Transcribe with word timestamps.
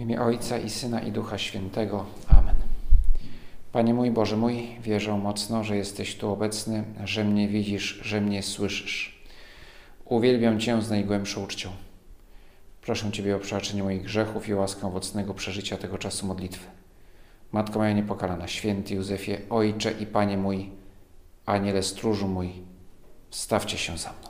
W 0.00 0.02
imię 0.02 0.20
Ojca 0.20 0.58
i 0.58 0.70
Syna 0.70 1.00
i 1.00 1.12
Ducha 1.12 1.38
Świętego. 1.38 2.06
Amen. 2.28 2.54
Panie 3.72 3.94
mój, 3.94 4.10
Boże 4.10 4.36
mój, 4.36 4.76
wierzę 4.82 5.18
mocno, 5.18 5.64
że 5.64 5.76
jesteś 5.76 6.16
tu 6.16 6.30
obecny, 6.30 6.84
że 7.04 7.24
mnie 7.24 7.48
widzisz, 7.48 8.00
że 8.02 8.20
mnie 8.20 8.42
słyszysz. 8.42 9.24
Uwielbiam 10.04 10.60
Cię 10.60 10.82
z 10.82 10.90
najgłębszą 10.90 11.44
uczcią. 11.44 11.70
Proszę 12.82 13.12
Ciebie 13.12 13.36
o 13.36 13.38
przebaczenie 13.38 13.82
moich 13.82 14.02
grzechów 14.02 14.48
i 14.48 14.54
łaskę 14.54 14.86
owocnego 14.86 15.34
przeżycia 15.34 15.76
tego 15.76 15.98
czasu 15.98 16.26
modlitwy. 16.26 16.66
Matko 17.52 17.78
moja 17.78 17.92
niepokalana, 17.92 18.48
święty 18.48 18.94
Józefie, 18.94 19.36
Ojcze 19.50 19.92
i 19.92 20.06
Panie 20.06 20.36
mój, 20.36 20.70
Aniele 21.46 21.82
stróżu 21.82 22.28
mój, 22.28 22.52
stawcie 23.30 23.78
się 23.78 23.98
za 23.98 24.10
mną. 24.10 24.28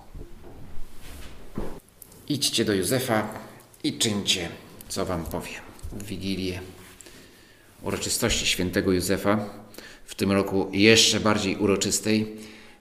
Idźcie 2.29 2.64
do 2.64 2.73
Józefa 2.73 3.29
i 3.84 3.98
czyńcie, 3.98 4.48
co 4.91 5.07
wam 5.07 5.25
powiem. 5.25 5.62
W 5.93 6.02
Wigilię 6.06 6.61
uroczystości 7.83 8.46
świętego 8.46 8.92
Józefa, 8.92 9.51
w 10.05 10.14
tym 10.14 10.33
roku 10.33 10.70
jeszcze 10.73 11.20
bardziej 11.20 11.56
uroczystej, 11.56 12.37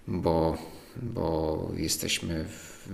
bo, 0.07 0.57
bo 0.95 1.71
jesteśmy, 1.75 2.45
w, 2.45 2.89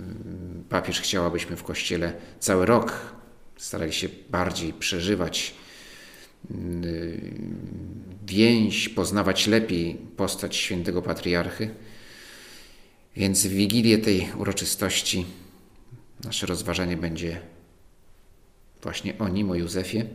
papież 0.69 1.01
chciał, 1.01 1.25
abyśmy 1.25 1.55
w 1.55 1.63
Kościele 1.63 2.13
cały 2.39 2.65
rok 2.65 3.15
starali 3.57 3.93
się 3.93 4.09
bardziej 4.29 4.73
przeżywać 4.73 5.53
yy, 6.49 7.21
więź, 8.27 8.89
poznawać 8.89 9.47
lepiej 9.47 9.95
postać 10.17 10.55
świętego 10.55 11.01
patriarchy. 11.01 11.69
Więc 13.15 13.47
w 13.47 13.49
Wigilię 13.49 13.97
tej 13.97 14.27
uroczystości 14.37 15.25
nasze 16.23 16.45
rozważanie 16.45 16.97
będzie 16.97 17.41
właśnie 18.85 19.17
o 19.19 19.29
nim, 19.29 19.51
o 19.51 19.55
Józefie, 19.55 20.05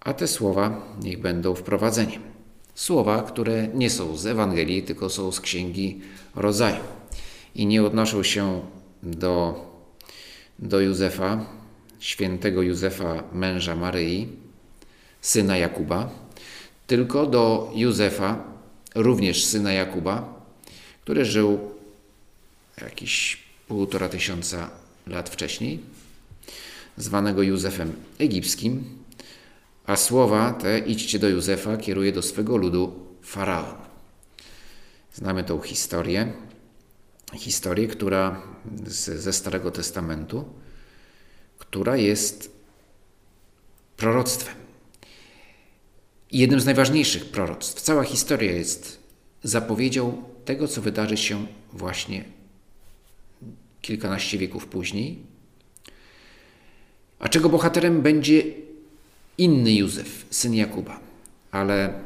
a 0.00 0.14
te 0.14 0.26
słowa 0.26 0.82
niech 1.02 1.20
będą 1.20 1.54
wprowadzeniem. 1.54 2.22
Słowa, 2.74 3.22
które 3.22 3.68
nie 3.74 3.90
są 3.90 4.16
z 4.16 4.26
Ewangelii, 4.26 4.82
tylko 4.82 5.10
są 5.10 5.32
z 5.32 5.40
Księgi 5.40 6.00
Rodzaju. 6.34 6.82
I 7.54 7.66
nie 7.66 7.82
odnoszą 7.82 8.22
się 8.22 8.60
do, 9.02 9.64
do 10.58 10.80
Józefa, 10.80 11.46
świętego 11.98 12.62
Józefa, 12.62 13.22
męża 13.32 13.76
Maryi, 13.76 14.28
syna 15.20 15.56
Jakuba, 15.56 16.10
tylko 16.86 17.26
do 17.26 17.70
Józefa, 17.74 18.44
również 18.94 19.44
syna 19.44 19.72
Jakuba, 19.72 20.42
który 21.02 21.24
żył 21.24 21.58
jakieś 22.80 23.42
półtora 23.68 24.08
tysiąca 24.08 24.70
lat 25.06 25.30
wcześniej, 25.30 25.78
zwanego 26.96 27.42
Józefem 27.42 27.92
Egipskim, 28.18 28.84
a 29.86 29.96
słowa 29.96 30.52
te 30.52 30.78
idźcie 30.78 31.18
do 31.18 31.28
Józefa 31.28 31.76
kieruje 31.76 32.12
do 32.12 32.22
swego 32.22 32.56
ludu 32.56 32.92
faraon. 33.22 33.76
Znamy 35.14 35.44
tą 35.44 35.60
historię, 35.60 36.32
historię, 37.34 37.88
która 37.88 38.42
z, 38.86 39.20
ze 39.22 39.32
Starego 39.32 39.70
Testamentu, 39.70 40.44
która 41.58 41.96
jest 41.96 42.50
proroctwem. 43.96 44.54
Jednym 46.32 46.60
z 46.60 46.64
najważniejszych 46.64 47.24
proroctw. 47.24 47.82
Cała 47.82 48.04
historia 48.04 48.52
jest 48.52 48.98
zapowiedzią 49.42 50.24
tego, 50.44 50.68
co 50.68 50.82
wydarzy 50.82 51.16
się 51.16 51.46
właśnie 51.72 52.24
kilkanaście 53.82 54.38
wieków 54.38 54.66
później, 54.66 55.31
a 57.22 57.28
czego 57.28 57.48
bohaterem 57.48 58.02
będzie 58.02 58.42
inny 59.38 59.72
Józef, 59.74 60.26
syn 60.30 60.54
Jakuba. 60.54 61.00
Ale, 61.50 62.00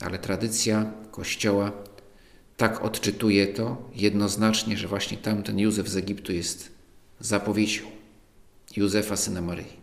ale 0.00 0.18
tradycja 0.18 0.92
Kościoła 1.10 1.72
tak 2.56 2.84
odczytuje 2.84 3.46
to 3.46 3.90
jednoznacznie, 3.94 4.76
że 4.76 4.88
właśnie 4.88 5.16
tamten 5.16 5.58
Józef 5.58 5.88
z 5.88 5.96
Egiptu 5.96 6.32
jest 6.32 6.72
zapowiedzią 7.20 7.82
Józefa, 8.76 9.16
syna 9.16 9.40
Maryi. 9.42 9.76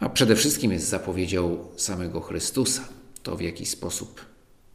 A 0.00 0.08
przede 0.08 0.36
wszystkim 0.36 0.72
jest 0.72 0.88
zapowiedzią 0.88 1.66
samego 1.76 2.20
Chrystusa, 2.20 2.88
to 3.22 3.36
w 3.36 3.40
jaki 3.40 3.66
sposób 3.66 4.20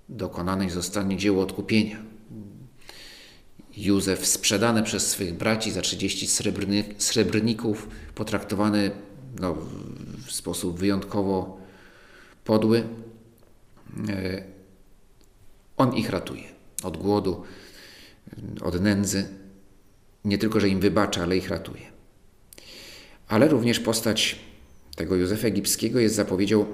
dokonane 0.10 0.70
zostanie 0.70 1.18
dzieło 1.18 1.44
odkupienia. 1.44 1.98
Józef 3.86 4.28
sprzedany 4.28 4.84
przez 4.84 5.08
swych 5.08 5.34
braci 5.34 5.72
za 5.72 5.82
30 5.82 6.28
srebrny, 6.28 6.84
srebrników, 6.98 7.88
potraktowany 8.16 8.92
no, 9.40 9.56
w 10.26 10.32
sposób 10.32 10.80
wyjątkowo 10.80 11.58
podły, 12.44 12.84
e, 14.10 14.44
on 15.78 15.96
ich 15.96 16.10
ratuje 16.10 16.44
od 16.84 16.98
głodu, 16.98 17.44
od 18.62 18.82
nędzy. 18.82 19.28
Nie 20.26 20.38
tylko, 20.38 20.60
że 20.60 20.70
im 20.70 20.80
wybacza, 20.80 21.24
ale 21.24 21.38
ich 21.38 21.50
ratuje. 21.50 21.82
Ale 23.28 23.48
również 23.48 23.80
postać 23.80 24.40
tego 24.96 25.16
Józefa 25.16 25.48
Egipskiego 25.48 26.00
jest 26.00 26.16
zapowiedzią 26.16 26.66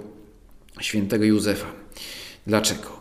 świętego 0.81 1.25
Józefa. 1.25 1.71
Dlaczego? 2.47 2.94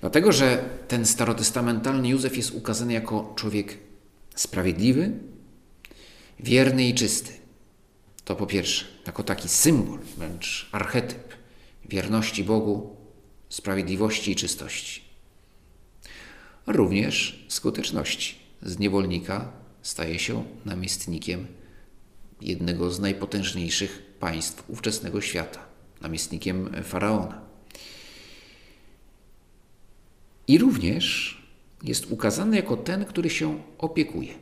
Dlatego, 0.00 0.32
że 0.32 0.64
ten 0.88 1.06
starotestamentalny 1.06 2.08
Józef 2.08 2.36
jest 2.36 2.50
ukazany 2.50 2.92
jako 2.92 3.32
człowiek 3.36 3.78
sprawiedliwy, 4.34 5.12
wierny 6.40 6.88
i 6.88 6.94
czysty. 6.94 7.32
To 8.24 8.36
po 8.36 8.46
pierwsze, 8.46 8.84
jako 9.06 9.22
taki 9.22 9.48
symbol, 9.48 9.98
wręcz 10.16 10.68
archetyp 10.72 11.34
wierności 11.84 12.44
Bogu, 12.44 12.96
sprawiedliwości 13.48 14.30
i 14.30 14.36
czystości. 14.36 15.04
Również 16.66 17.46
skuteczności. 17.48 18.34
Z 18.62 18.78
niewolnika 18.78 19.52
staje 19.82 20.18
się 20.18 20.44
namiestnikiem 20.64 21.46
jednego 22.40 22.90
z 22.90 23.00
najpotężniejszych 23.00 24.02
państw 24.20 24.70
ówczesnego 24.70 25.20
świata, 25.20 25.66
namiestnikiem 26.00 26.70
faraona. 26.82 27.40
I 30.48 30.58
również 30.58 31.34
jest 31.82 32.10
ukazany 32.10 32.56
jako 32.56 32.76
ten, 32.76 33.04
który 33.04 33.30
się 33.30 33.62
opiekuje. 33.78 34.34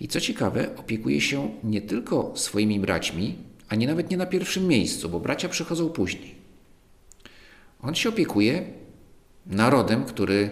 I 0.00 0.08
co 0.08 0.20
ciekawe, 0.20 0.76
opiekuje 0.76 1.20
się 1.20 1.54
nie 1.64 1.80
tylko 1.80 2.32
swoimi 2.34 2.80
braćmi, 2.80 3.36
ani 3.68 3.86
nawet 3.86 4.10
nie 4.10 4.16
na 4.16 4.26
pierwszym 4.26 4.68
miejscu, 4.68 5.08
bo 5.08 5.20
bracia 5.20 5.48
przychodzą 5.48 5.88
później. 5.88 6.34
On 7.82 7.94
się 7.94 8.08
opiekuje 8.08 8.64
narodem, 9.46 10.04
który, 10.04 10.50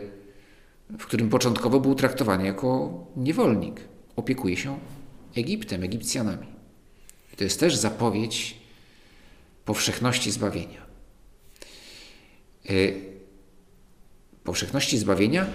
w 0.98 1.06
którym 1.06 1.28
początkowo 1.28 1.80
był 1.80 1.94
traktowany 1.94 2.46
jako 2.46 3.06
niewolnik. 3.16 3.80
Opiekuje 4.16 4.56
się 4.56 4.78
Egiptem, 5.36 5.82
Egipcjanami. 5.82 6.46
To 7.36 7.44
jest 7.44 7.60
też 7.60 7.76
zapowiedź 7.76 8.54
powszechności 9.64 10.30
zbawienia. 10.30 10.86
Powszechności 14.48 14.98
zbawienia, 14.98 15.46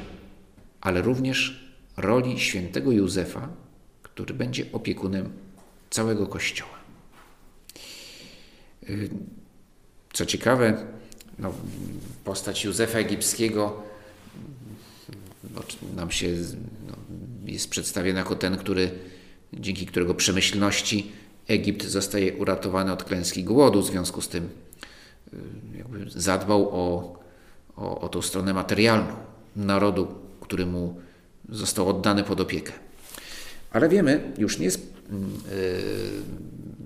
ale 0.81 1.01
również 1.01 1.69
roli 1.97 2.39
świętego 2.39 2.91
Józefa, 2.91 3.49
który 4.03 4.33
będzie 4.33 4.65
opiekunem 4.71 5.33
całego 5.89 6.27
Kościoła. 6.27 6.77
Y, 8.89 9.09
co 10.13 10.25
ciekawe, 10.25 10.85
no, 11.39 11.53
postać 12.23 12.63
Józefa 12.63 12.99
Egipskiego 12.99 13.83
no, 15.55 15.61
nam 15.95 16.11
się 16.11 16.29
no, 16.87 16.95
jest 17.45 17.69
przedstawiona 17.69 18.19
jako 18.19 18.35
ten, 18.35 18.57
który, 18.57 18.91
dzięki 19.53 19.85
którego 19.85 20.13
przemyślności 20.13 21.11
Egipt 21.47 21.85
zostaje 21.85 22.33
uratowany 22.33 22.91
od 22.91 23.03
klęski 23.03 23.43
głodu, 23.43 23.81
w 23.81 23.87
związku 23.87 24.21
z 24.21 24.27
tym 24.27 24.49
y, 25.33 25.39
zadbał 26.07 26.69
o 26.71 27.22
o, 27.75 28.01
o 28.01 28.09
tą 28.09 28.21
stronę 28.21 28.53
materialną 28.53 29.15
narodu, 29.55 30.07
który 30.41 30.65
mu 30.65 31.01
został 31.49 31.89
oddany 31.89 32.23
pod 32.23 32.41
opiekę. 32.41 32.73
Ale 33.71 33.89
wiemy, 33.89 34.31
już 34.37 34.59
nie 34.59 34.71
z, 34.71 34.77
yy, 34.77 34.81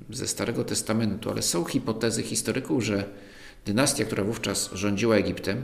ze 0.09 0.27
Starego 0.27 0.63
Testamentu, 0.63 1.29
ale 1.29 1.41
są 1.41 1.65
hipotezy 1.65 2.23
historyków, 2.23 2.83
że 2.83 3.03
dynastia, 3.65 4.05
która 4.05 4.23
wówczas 4.23 4.69
rządziła 4.73 5.15
Egiptem, 5.15 5.63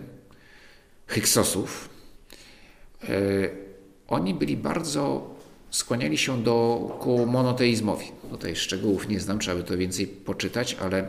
Hyksosów, 1.08 1.90
yy, 3.04 3.52
oni 4.08 4.34
byli 4.34 4.58
bardzo, 4.58 5.34
skłaniali 5.70 6.18
się 6.18 6.44
do, 6.44 6.88
ku 7.00 7.26
monoteizmowi. 7.26 8.06
Tutaj 8.30 8.56
szczegółów 8.56 9.10
nie 9.10 9.20
znam, 9.20 9.40
trzeba 9.40 9.58
by 9.58 9.64
to 9.64 9.78
więcej 9.78 10.08
poczytać, 10.08 10.78
ale 10.82 11.08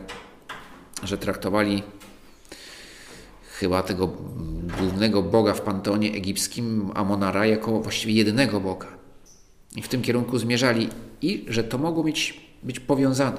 że 1.03 1.17
traktowali 1.17 1.83
chyba 3.59 3.83
tego 3.83 4.07
głównego 4.79 5.23
boga 5.23 5.53
w 5.53 5.61
panteonie 5.61 6.13
egipskim, 6.13 6.91
Amonara, 6.93 7.45
jako 7.45 7.81
właściwie 7.81 8.13
jedynego 8.13 8.59
boga. 8.59 8.87
I 9.75 9.81
w 9.81 9.87
tym 9.87 10.01
kierunku 10.01 10.37
zmierzali 10.37 10.89
i 11.21 11.45
że 11.47 11.63
to 11.63 11.77
mogło 11.77 12.03
być, 12.03 12.41
być 12.63 12.79
powiązane, 12.79 13.37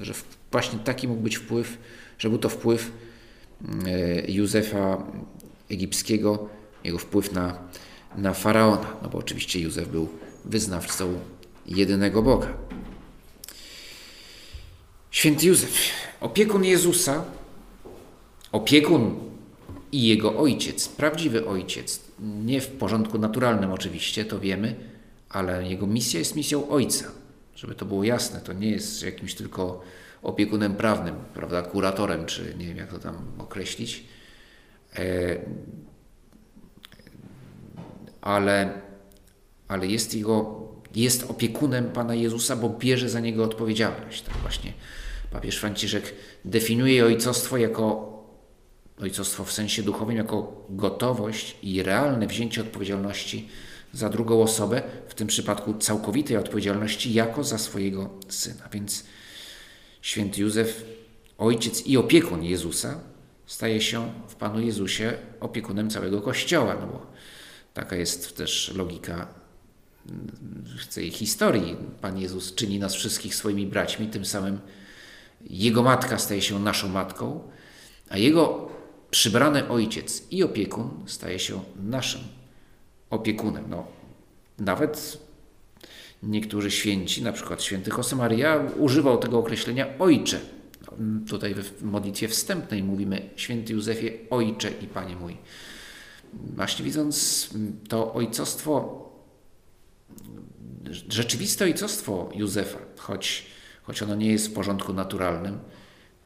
że 0.00 0.12
właśnie 0.52 0.78
taki 0.78 1.08
mógł 1.08 1.20
być 1.20 1.36
wpływ, 1.36 1.78
że 2.18 2.28
był 2.28 2.38
to 2.38 2.48
wpływ 2.48 2.92
e, 3.86 4.32
Józefa 4.32 5.02
egipskiego, 5.70 6.48
jego 6.84 6.98
wpływ 6.98 7.32
na, 7.32 7.58
na 8.16 8.34
faraona, 8.34 8.96
no 9.02 9.08
bo 9.08 9.18
oczywiście 9.18 9.60
Józef 9.60 9.88
był 9.88 10.08
wyznawcą 10.44 11.18
jedynego 11.66 12.22
Boga. 12.22 12.48
Święty 15.10 15.46
Józef, 15.46 15.74
opiekun 16.20 16.64
Jezusa, 16.64 17.24
opiekun 18.52 19.31
i 19.92 20.06
jego 20.06 20.36
ojciec, 20.36 20.88
prawdziwy 20.88 21.46
ojciec, 21.46 22.00
nie 22.20 22.60
w 22.60 22.68
porządku 22.68 23.18
naturalnym 23.18 23.72
oczywiście, 23.72 24.24
to 24.24 24.40
wiemy, 24.40 24.74
ale 25.28 25.68
jego 25.68 25.86
misja 25.86 26.18
jest 26.18 26.36
misją 26.36 26.68
ojca. 26.68 27.04
Żeby 27.54 27.74
to 27.74 27.84
było 27.84 28.04
jasne, 28.04 28.40
to 28.40 28.52
nie 28.52 28.70
jest 28.70 29.02
jakimś 29.02 29.34
tylko 29.34 29.82
opiekunem 30.22 30.74
prawnym, 30.74 31.14
prawda, 31.34 31.62
kuratorem, 31.62 32.26
czy 32.26 32.54
nie 32.58 32.66
wiem 32.66 32.76
jak 32.76 32.90
to 32.90 32.98
tam 32.98 33.16
określić. 33.38 34.04
E, 34.96 35.36
ale, 38.20 38.80
ale 39.68 39.86
jest 39.86 40.14
jego, 40.14 40.68
jest 40.94 41.30
opiekunem 41.30 41.90
Pana 41.90 42.14
Jezusa, 42.14 42.56
bo 42.56 42.68
bierze 42.68 43.08
za 43.08 43.20
niego 43.20 43.44
odpowiedzialność. 43.44 44.22
Tak 44.22 44.36
właśnie 44.36 44.72
papież 45.30 45.56
Franciszek 45.58 46.14
definiuje 46.44 47.04
ojcostwo 47.04 47.56
jako 47.56 48.11
ojcostwo 49.00 49.44
w 49.44 49.52
sensie 49.52 49.82
duchowym 49.82 50.16
jako 50.16 50.66
gotowość 50.70 51.56
i 51.62 51.82
realne 51.82 52.26
wzięcie 52.26 52.60
odpowiedzialności 52.60 53.48
za 53.92 54.08
drugą 54.08 54.42
osobę, 54.42 54.82
w 55.08 55.14
tym 55.14 55.28
przypadku 55.28 55.74
całkowitej 55.74 56.36
odpowiedzialności 56.36 57.12
jako 57.12 57.44
za 57.44 57.58
swojego 57.58 58.10
syna. 58.28 58.68
Więc 58.72 59.04
święty 60.02 60.40
Józef, 60.40 60.84
ojciec 61.38 61.86
i 61.86 61.96
opiekun 61.96 62.44
Jezusa, 62.44 63.00
staje 63.46 63.80
się 63.80 64.12
w 64.28 64.34
Panu 64.34 64.60
Jezusie 64.60 65.12
opiekunem 65.40 65.90
całego 65.90 66.20
Kościoła, 66.20 66.76
no 66.80 66.86
bo 66.86 67.06
taka 67.74 67.96
jest 67.96 68.36
też 68.36 68.72
logika 68.74 69.28
tej 70.94 71.10
historii. 71.10 71.76
Pan 72.00 72.18
Jezus 72.18 72.54
czyni 72.54 72.78
nas 72.78 72.94
wszystkich 72.94 73.34
swoimi 73.34 73.66
braćmi, 73.66 74.06
tym 74.06 74.24
samym 74.24 74.60
Jego 75.40 75.82
matka 75.82 76.18
staje 76.18 76.42
się 76.42 76.58
naszą 76.58 76.88
matką, 76.88 77.40
a 78.08 78.18
Jego 78.18 78.71
przybrany 79.12 79.68
ojciec 79.68 80.22
i 80.30 80.42
opiekun 80.42 80.90
staje 81.06 81.38
się 81.38 81.60
naszym 81.84 82.20
opiekunem. 83.10 83.64
No, 83.68 83.86
nawet 84.58 85.18
niektórzy 86.22 86.70
święci, 86.70 87.22
na 87.22 87.32
przykład 87.32 87.62
święty 87.62 87.90
Josemaria, 87.96 88.64
używał 88.78 89.18
tego 89.18 89.38
określenia 89.38 89.86
ojcze. 89.98 90.40
No, 90.86 91.26
tutaj 91.28 91.54
w 91.54 91.82
modlitwie 91.82 92.28
wstępnej 92.28 92.82
mówimy 92.82 93.30
święty 93.36 93.72
Józefie, 93.72 94.10
ojcze 94.30 94.70
i 94.70 94.86
panie 94.86 95.16
mój. 95.16 95.36
Właśnie 96.32 96.84
widząc 96.84 97.48
to 97.88 98.14
ojcostwo, 98.14 99.02
rzeczywiste 101.08 101.64
ojcostwo 101.64 102.30
Józefa, 102.34 102.78
choć, 102.96 103.46
choć 103.82 104.02
ono 104.02 104.14
nie 104.14 104.32
jest 104.32 104.48
w 104.48 104.52
porządku 104.52 104.92
naturalnym, 104.92 105.58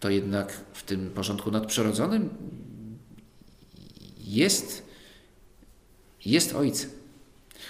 to 0.01 0.11
jednak 0.11 0.53
w 0.73 0.83
tym 0.83 1.11
porządku 1.11 1.51
nadprzyrodzonym 1.51 2.31
jest, 4.27 4.83
jest 6.25 6.55
ojcem. 6.55 6.91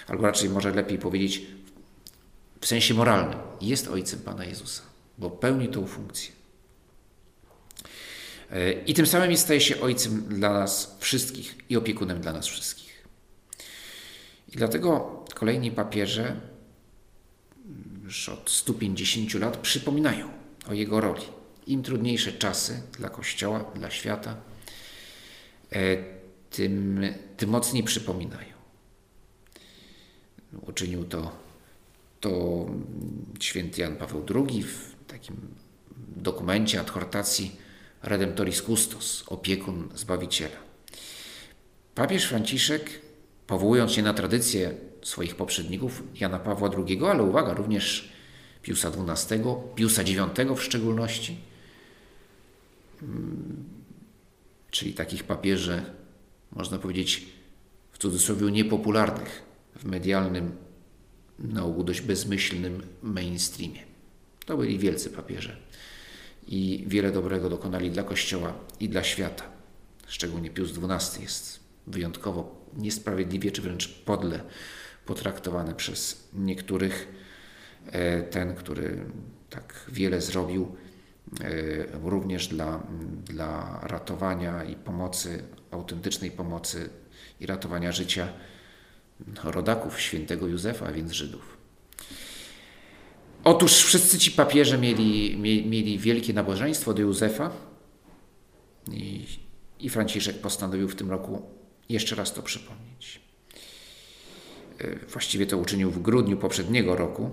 Albo 0.07 0.23
raczej 0.23 0.49
może 0.49 0.71
lepiej 0.71 0.99
powiedzieć 0.99 1.41
w 2.61 2.65
sensie 2.65 2.93
moralnym, 2.93 3.39
jest 3.61 3.87
ojcem 3.87 4.19
Pana 4.19 4.45
Jezusa, 4.45 4.81
bo 5.17 5.29
pełni 5.29 5.67
tą 5.67 5.87
funkcję. 5.87 6.31
I 8.85 8.93
tym 8.93 9.07
samym 9.07 9.37
staje 9.37 9.61
się 9.61 9.81
ojcem 9.81 10.21
dla 10.21 10.53
nas 10.53 10.97
wszystkich 10.99 11.55
i 11.69 11.77
opiekunem 11.77 12.21
dla 12.21 12.33
nas 12.33 12.47
wszystkich. 12.47 13.07
I 14.53 14.57
dlatego 14.57 15.25
kolejni 15.33 15.71
papieże 15.71 16.35
już 18.03 18.29
od 18.29 18.49
150 18.49 19.33
lat 19.33 19.57
przypominają 19.57 20.29
o 20.67 20.73
jego 20.73 21.01
roli. 21.01 21.23
Im 21.67 21.83
trudniejsze 21.83 22.33
czasy 22.33 22.81
dla 22.97 23.09
Kościoła, 23.09 23.71
dla 23.75 23.91
świata, 23.91 24.35
e, 25.71 26.16
tym, 26.49 27.01
tym 27.37 27.49
mocniej 27.49 27.83
przypominają. 27.83 28.57
Uczynił 30.67 31.05
to, 31.05 31.31
to 32.19 32.65
święty 33.39 33.81
Jan 33.81 33.95
Paweł 33.95 34.25
II 34.35 34.63
w 34.63 34.95
takim 35.07 35.35
dokumencie 36.15 36.79
adhortacji 36.79 37.55
Redemptoris 38.03 38.61
Custos, 38.61 39.23
opiekun 39.27 39.89
Zbawiciela. 39.95 40.57
Papież 41.95 42.25
Franciszek, 42.25 43.01
powołując 43.47 43.91
się 43.91 44.01
na 44.01 44.13
tradycję 44.13 44.73
swoich 45.03 45.35
poprzedników, 45.35 46.03
Jana 46.19 46.39
Pawła 46.39 46.69
II, 46.77 46.99
ale 47.05 47.23
uwaga, 47.23 47.53
również 47.53 48.11
Piusa 48.61 48.89
XII, 48.89 49.39
Piusa 49.75 50.01
IX 50.01 50.51
w 50.55 50.63
szczególności, 50.63 51.37
mm, 53.01 53.63
czyli 54.71 54.93
takich 54.93 55.23
papieży 55.23 55.83
można 56.51 56.77
powiedzieć, 56.77 57.25
w 57.91 57.97
cudzysłowie 57.97 58.51
niepopularnych 58.51 59.43
w 59.75 59.85
medialnym, 59.85 60.51
na 61.39 61.63
ogół 61.63 61.83
dość 61.83 62.01
bezmyślnym 62.01 62.81
mainstreamie. 63.01 63.79
To 64.45 64.57
byli 64.57 64.79
wielcy 64.79 65.09
papieże 65.09 65.57
i 66.47 66.83
wiele 66.87 67.11
dobrego 67.11 67.49
dokonali 67.49 67.91
dla 67.91 68.03
Kościoła 68.03 68.53
i 68.79 68.89
dla 68.89 69.03
świata. 69.03 69.43
Szczególnie 70.07 70.49
Pius 70.49 70.71
XII 70.71 71.23
jest 71.23 71.59
wyjątkowo 71.87 72.65
niesprawiedliwie 72.77 73.51
czy 73.51 73.61
wręcz 73.61 73.87
podle 73.87 74.39
potraktowany 75.05 75.73
przez 75.73 76.29
niektórych. 76.33 77.07
E, 77.85 78.23
ten, 78.23 78.55
który 78.55 79.05
tak 79.49 79.85
wiele 79.87 80.21
zrobił, 80.21 80.75
również 82.03 82.47
dla, 82.47 82.83
dla 83.25 83.79
ratowania 83.83 84.63
i 84.63 84.75
pomocy 84.75 85.43
autentycznej 85.71 86.31
pomocy 86.31 86.89
i 87.39 87.45
ratowania 87.45 87.91
życia 87.91 88.27
rodaków 89.43 90.01
świętego 90.01 90.47
Józefa, 90.47 90.85
a 90.85 90.91
więc 90.91 91.11
Żydów. 91.11 91.57
Otóż 93.43 93.83
wszyscy 93.83 94.19
ci 94.19 94.31
papieże 94.31 94.77
mieli, 94.77 95.37
mieli 95.69 95.99
wielkie 95.99 96.33
nabożeństwo 96.33 96.93
do 96.93 97.01
Józefa 97.01 97.51
i, 98.91 99.25
i 99.79 99.89
Franciszek 99.89 100.41
postanowił 100.41 100.87
w 100.89 100.95
tym 100.95 101.09
roku 101.09 101.41
jeszcze 101.89 102.15
raz 102.15 102.33
to 102.33 102.41
przypomnieć. 102.41 103.21
E, 104.79 104.95
właściwie 105.05 105.45
to 105.45 105.57
uczynił 105.57 105.91
w 105.91 106.01
grudniu 106.01 106.37
poprzedniego 106.37 106.95
roku, 106.95 107.31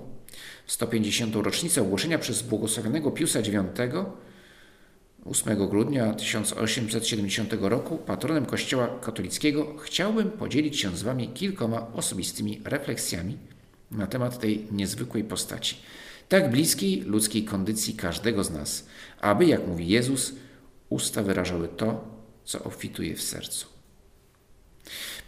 w 0.66 0.72
150. 0.72 1.36
rocznicę 1.36 1.82
ogłoszenia 1.82 2.18
przez 2.18 2.42
błogosławionego 2.42 3.10
Piusa 3.10 3.40
IX 3.40 3.48
8 5.24 5.68
grudnia 5.68 6.14
1870 6.14 7.52
roku 7.60 7.98
patronem 7.98 8.46
Kościoła 8.46 8.88
katolickiego 9.02 9.76
chciałbym 9.76 10.30
podzielić 10.30 10.80
się 10.80 10.96
z 10.96 11.02
Wami 11.02 11.28
kilkoma 11.28 11.92
osobistymi 11.92 12.60
refleksjami 12.64 13.38
na 13.90 14.06
temat 14.06 14.38
tej 14.38 14.66
niezwykłej 14.72 15.24
postaci, 15.24 15.76
tak 16.28 16.50
bliskiej 16.50 17.00
ludzkiej 17.00 17.44
kondycji 17.44 17.94
każdego 17.94 18.44
z 18.44 18.50
nas, 18.50 18.86
aby, 19.20 19.46
jak 19.46 19.66
mówi 19.66 19.88
Jezus, 19.88 20.32
usta 20.88 21.22
wyrażały 21.22 21.68
to, 21.68 22.04
co 22.44 22.64
obfituje 22.64 23.14
w 23.14 23.22
sercu. 23.22 23.66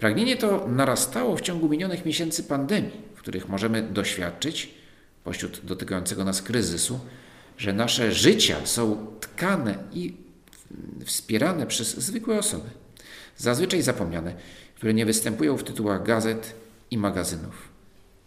Pragnienie 0.00 0.37
to 0.37 0.69
narastało 0.69 1.37
w 1.37 1.40
ciągu 1.40 1.69
minionych 1.69 2.05
miesięcy 2.05 2.45
pandemii, 2.45 3.00
w 3.14 3.19
których 3.19 3.49
możemy 3.49 3.83
doświadczyć, 3.83 4.75
pośród 5.26 5.61
dotykającego 5.64 6.25
nas 6.25 6.42
kryzysu, 6.42 7.00
że 7.59 7.73
nasze 7.73 8.12
życia 8.12 8.66
są 8.66 9.06
tkane 9.21 9.78
i 9.92 10.14
wspierane 11.04 11.66
przez 11.66 11.97
zwykłe 11.97 12.38
osoby, 12.38 12.71
zazwyczaj 13.37 13.83
zapomniane, 13.83 14.35
które 14.75 14.95
nie 14.95 15.06
występują 15.06 15.56
w 15.56 15.64
tytułach 15.64 16.02
gazet 16.02 16.54
i 16.90 16.99
magazynów, 16.99 17.68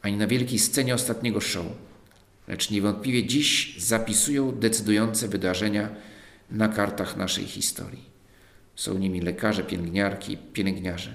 ani 0.01 0.17
na 0.17 0.27
wielkiej 0.27 0.59
scenie 0.59 0.95
ostatniego 0.95 1.41
show, 1.41 1.65
lecz 2.47 2.71
niewątpliwie 2.71 3.27
dziś 3.27 3.75
zapisują 3.77 4.51
decydujące 4.51 5.27
wydarzenia 5.27 5.89
na 6.51 6.67
kartach 6.67 7.17
naszej 7.17 7.45
historii. 7.45 8.09
Są 8.75 8.97
nimi 8.97 9.21
lekarze, 9.21 9.63
pielęgniarki, 9.63 10.37
pielęgniarze, 10.37 11.13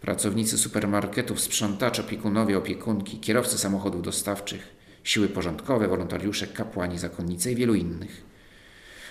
pracownicy 0.00 0.58
supermarketów, 0.58 1.40
sprzątacze, 1.40 2.02
opiekunowie, 2.02 2.58
opiekunki, 2.58 3.20
kierowcy 3.20 3.58
samochodów 3.58 4.02
dostawczych, 4.02 4.77
siły 5.04 5.28
porządkowe, 5.28 5.88
wolontariusze, 5.88 6.46
kapłani, 6.46 6.98
zakonnice 6.98 7.52
i 7.52 7.56
wielu 7.56 7.74
innych, 7.74 8.22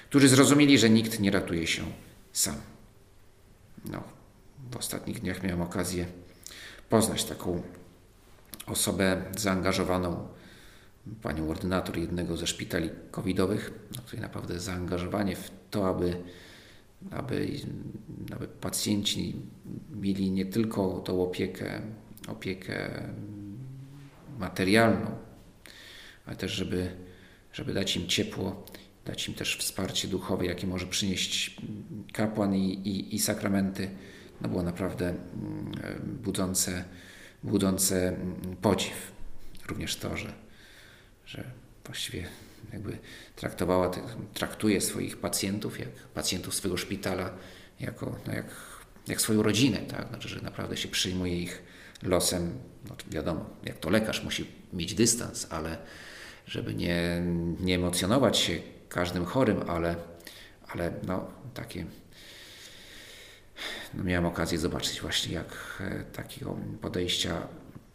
którzy 0.09 0.29
zrozumieli, 0.29 0.77
że 0.77 0.89
nikt 0.89 1.19
nie 1.19 1.31
ratuje 1.31 1.67
się 1.67 1.83
sam. 2.31 2.55
No, 3.85 4.03
w 4.71 4.77
ostatnich 4.77 5.19
dniach 5.19 5.43
miałem 5.43 5.61
okazję 5.61 6.05
poznać 6.89 7.23
taką 7.23 7.61
osobę 8.67 9.21
zaangażowaną 9.37 10.27
panią 11.21 11.49
ordynator 11.49 11.97
jednego 11.97 12.37
ze 12.37 12.47
szpitali 12.47 12.89
covidowych, 13.11 13.73
no, 13.95 14.01
której 14.01 14.21
naprawdę 14.21 14.59
zaangażowanie 14.59 15.35
w 15.35 15.51
to, 15.71 15.89
aby, 15.89 16.17
aby, 17.11 17.47
aby 18.35 18.47
pacjenci 18.47 19.35
mieli 19.95 20.31
nie 20.31 20.45
tylko 20.45 20.99
tą 20.99 21.23
opiekę, 21.23 21.81
opiekę 22.27 23.03
materialną, 24.39 25.26
ale 26.27 26.35
też, 26.35 26.51
żeby, 26.51 26.91
żeby 27.53 27.73
dać 27.73 27.95
im 27.95 28.07
ciepło, 28.07 28.65
dać 29.05 29.27
im 29.27 29.33
też 29.33 29.57
wsparcie 29.57 30.07
duchowe, 30.07 30.45
jakie 30.45 30.67
może 30.67 30.87
przynieść 30.87 31.57
kapłan 32.13 32.55
i, 32.55 32.73
i, 32.73 33.15
i 33.15 33.19
sakramenty, 33.19 33.89
no 34.41 34.49
było 34.49 34.63
naprawdę 34.63 35.09
mm, 35.09 35.71
budzące, 36.23 36.83
budzące 37.43 38.07
mm, 38.07 38.55
podziw. 38.61 39.11
Również 39.67 39.95
to, 39.95 40.17
że, 40.17 40.33
że 41.25 41.43
właściwie 41.85 42.27
jakby 42.73 42.97
traktowała, 43.35 43.91
traktuje 44.33 44.81
swoich 44.81 45.17
pacjentów, 45.17 45.79
jak 45.79 45.89
pacjentów 45.89 46.55
swojego 46.55 46.77
szpitala, 46.77 47.33
jako, 47.79 48.15
no 48.27 48.33
jak, 48.33 48.45
jak 49.07 49.21
swoją 49.21 49.43
rodzinę, 49.43 49.77
tak? 49.77 50.07
Znaczy, 50.07 50.29
że 50.29 50.41
naprawdę 50.41 50.77
się 50.77 50.87
przyjmuje 50.87 51.41
ich 51.41 51.63
losem, 52.03 52.59
no 52.89 52.95
wiadomo, 53.07 53.49
jak 53.63 53.77
to 53.77 53.89
lekarz 53.89 54.23
musi 54.23 54.47
mieć 54.73 54.93
dystans, 54.93 55.47
ale 55.49 55.77
żeby 56.47 56.75
nie, 56.75 57.21
nie 57.59 57.75
emocjonować 57.75 58.37
się 58.37 58.59
każdym 58.89 59.25
chorym, 59.25 59.69
ale, 59.69 59.95
ale 60.67 60.91
no, 61.07 61.27
takie 61.53 61.85
no 63.93 64.03
miałem 64.03 64.25
okazję 64.25 64.57
zobaczyć 64.57 65.01
właśnie 65.01 65.33
jak 65.33 65.77
e, 65.79 66.03
takiego 66.03 66.57
podejścia 66.81 67.47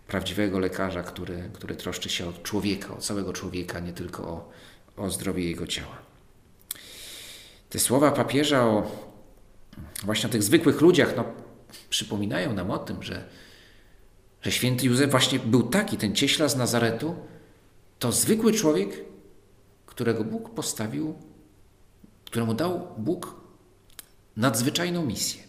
prawdziwego 0.06 0.59
lekarza, 0.59 1.02
który, 1.02 1.50
który 1.52 1.76
troszczy 1.76 2.09
się 2.09 2.28
o 2.28 2.32
człowieka, 2.32 2.94
o 2.94 3.00
całego 3.00 3.32
człowieka, 3.32 3.80
nie 3.80 3.92
tylko 3.92 4.23
o, 4.23 4.50
o 4.97 5.11
zdrowie 5.11 5.50
jego 5.50 5.66
ciała. 5.66 5.99
Te 7.71 7.78
słowa 7.78 8.11
papieża 8.11 8.64
o 8.64 8.90
właśnie 10.02 10.28
o 10.28 10.32
tych 10.32 10.42
zwykłych 10.42 10.80
ludziach, 10.80 11.16
no, 11.16 11.25
przypominają 11.90 12.52
nam 12.52 12.71
o 12.71 12.78
tym, 12.78 13.02
że, 13.02 13.25
że 14.42 14.52
święty 14.52 14.87
Józef 14.87 15.11
właśnie 15.11 15.38
był 15.38 15.62
taki, 15.62 15.97
ten 15.97 16.14
cieśla 16.14 16.49
z 16.49 16.56
Nazaretu, 16.56 17.16
to 18.02 18.12
zwykły 18.12 18.52
człowiek, 18.52 19.04
którego 19.87 20.25
Bóg 20.25 20.50
postawił, 20.50 21.14
któremu 22.25 22.54
dał 22.54 22.87
Bóg 22.99 23.40
nadzwyczajną 24.37 25.06
misję. 25.06 25.42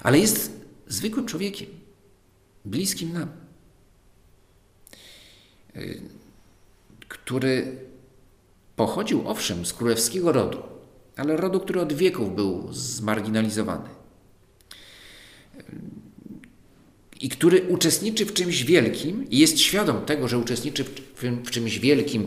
Ale 0.00 0.18
jest 0.18 0.52
zwykłym 0.86 1.26
człowiekiem, 1.26 1.68
bliskim 2.64 3.12
nam, 3.12 3.28
y, 5.76 6.02
który 7.08 7.76
pochodził 8.76 9.28
owszem 9.28 9.66
z 9.66 9.72
królewskiego 9.72 10.32
rodu, 10.32 10.62
ale 11.16 11.36
rodu, 11.36 11.60
który 11.60 11.80
od 11.80 11.92
wieków 11.92 12.34
był 12.34 12.72
zmarginalizowany. 12.72 13.88
I 17.22 17.28
który 17.28 17.62
uczestniczy 17.68 18.26
w 18.26 18.32
czymś 18.32 18.64
wielkim 18.64 19.30
i 19.30 19.38
jest 19.38 19.60
świadom 19.60 20.04
tego, 20.04 20.28
że 20.28 20.38
uczestniczy 20.38 20.84
w, 21.44 21.50
czymś 21.50 21.78
wielkim. 21.78 22.26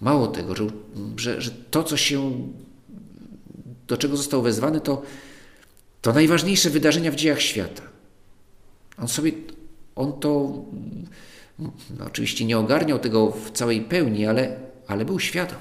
Mało 0.00 0.26
tego, 0.26 0.54
że, 0.56 0.66
że, 1.16 1.40
że 1.40 1.50
to, 1.70 1.84
co 1.84 1.96
się, 1.96 2.48
do 3.88 3.96
czego 3.96 4.16
został 4.16 4.42
wezwany, 4.42 4.80
to, 4.80 5.02
to 6.02 6.12
najważniejsze 6.12 6.70
wydarzenia 6.70 7.10
w 7.10 7.14
dziejach 7.14 7.40
świata. 7.40 7.82
On 8.98 9.08
sobie, 9.08 9.32
on 9.94 10.20
to 10.20 10.62
no 11.58 12.04
oczywiście 12.06 12.44
nie 12.44 12.58
ogarniał 12.58 12.98
tego 12.98 13.30
w 13.30 13.50
całej 13.50 13.80
pełni, 13.80 14.26
ale, 14.26 14.60
ale 14.86 15.04
był 15.04 15.20
świadom, 15.20 15.58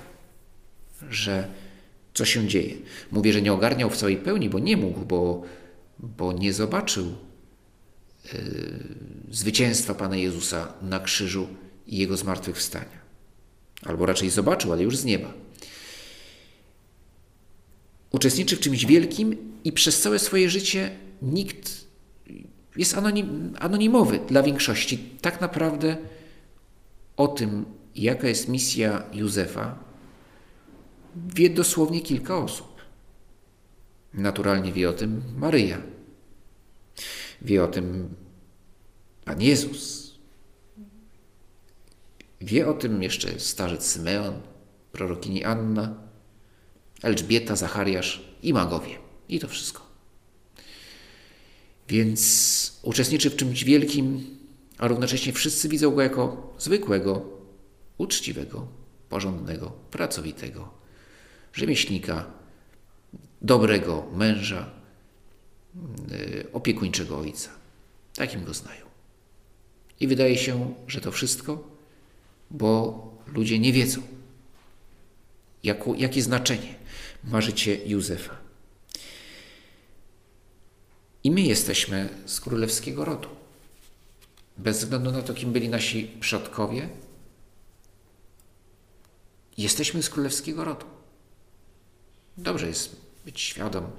że 1.10 1.48
co 2.14 2.26
się 2.26 2.48
dzieje. 2.48 2.76
Mówię, 3.12 3.34
że 3.34 3.42
nie 3.42 3.54
ogarniał 3.54 3.90
w 3.90 3.98
całej 3.98 4.18
pełni, 4.18 4.50
bo 4.50 4.60
nie 4.60 4.78
mógł, 4.78 5.00
bo, 5.00 5.44
bo 6.00 6.34
nie 6.34 6.54
zobaczył 6.54 7.27
zwycięstwa 9.32 9.94
Pana 9.94 10.16
Jezusa 10.16 10.74
na 10.82 11.00
krzyżu 11.00 11.48
i 11.88 11.98
Jego 11.98 12.18
zmartwychwstania. 12.18 13.08
Albo 13.86 14.06
raczej 14.06 14.30
zobaczył, 14.30 14.74
ale 14.74 14.84
już 14.84 14.98
z 14.98 15.06
nieba. 15.06 15.34
Uczestniczy 18.12 18.56
w 18.56 18.60
czymś 18.60 18.86
wielkim 18.86 19.38
i 19.64 19.72
przez 19.72 20.02
całe 20.02 20.20
swoje 20.20 20.50
życie 20.50 20.92
nikt 21.22 21.88
jest 22.76 22.98
anonim, 22.98 23.54
anonimowy 23.60 24.20
dla 24.28 24.44
większości. 24.44 24.98
Tak 25.22 25.42
naprawdę 25.42 25.98
o 27.18 27.28
tym, 27.28 27.66
jaka 27.96 28.28
jest 28.28 28.48
misja 28.48 29.04
Józefa, 29.14 29.80
wie 31.36 31.50
dosłownie 31.50 32.02
kilka 32.02 32.38
osób. 32.38 32.68
Naturalnie 34.14 34.74
wie 34.74 34.90
o 34.90 34.94
tym 34.94 35.24
Maryja. 35.38 35.82
Wie 37.42 37.64
o 37.64 37.68
tym 37.68 38.16
Pan 39.26 39.42
Jezus. 39.42 40.14
Wie 42.42 42.68
o 42.68 42.74
tym 42.74 43.04
jeszcze 43.04 43.40
starzec 43.40 43.86
Symeon, 43.86 44.42
prorokini 44.92 45.44
Anna, 45.44 45.96
Elżbieta, 47.04 47.56
Zachariasz 47.56 48.22
i 48.44 48.54
magowie. 48.54 48.98
I 49.30 49.40
to 49.40 49.48
wszystko. 49.48 49.88
Więc 51.90 52.80
uczestniczy 52.84 53.30
w 53.30 53.36
czymś 53.36 53.64
wielkim, 53.64 54.38
a 54.78 54.88
równocześnie 54.88 55.34
wszyscy 55.34 55.70
widzą 55.70 55.92
go 55.92 56.02
jako 56.02 56.54
zwykłego, 56.60 57.26
uczciwego, 57.98 58.68
porządnego, 59.10 59.72
pracowitego 59.92 60.74
rzemieślnika, 61.54 62.26
dobrego 63.42 64.08
męża, 64.14 64.77
opiekuńczego 66.54 67.20
ojca. 67.20 67.50
Takim 68.16 68.44
go 68.44 68.54
znają. 68.54 68.86
I 70.00 70.08
wydaje 70.08 70.38
się, 70.38 70.74
że 70.88 71.02
to 71.02 71.12
wszystko, 71.12 71.68
bo 72.52 73.02
ludzie 73.28 73.60
nie 73.60 73.74
wiedzą, 73.74 74.02
jako, 75.64 75.96
jakie 75.96 76.22
znaczenie 76.22 76.76
ma 77.24 77.42
życie 77.42 77.86
Józefa. 77.86 78.38
I 81.24 81.32
my 81.32 81.42
jesteśmy 81.42 82.10
z 82.26 82.40
królewskiego 82.40 83.06
rodu. 83.06 83.30
Bez 84.58 84.78
względu 84.80 85.12
na 85.12 85.22
to, 85.22 85.34
kim 85.34 85.52
byli 85.52 85.70
nasi 85.70 86.12
przodkowie, 86.20 86.90
jesteśmy 89.58 90.04
z 90.04 90.10
królewskiego 90.10 90.64
rodu. 90.64 90.86
Dobrze 92.38 92.68
jest 92.68 92.96
być 93.26 93.42
świadom, 93.42 93.92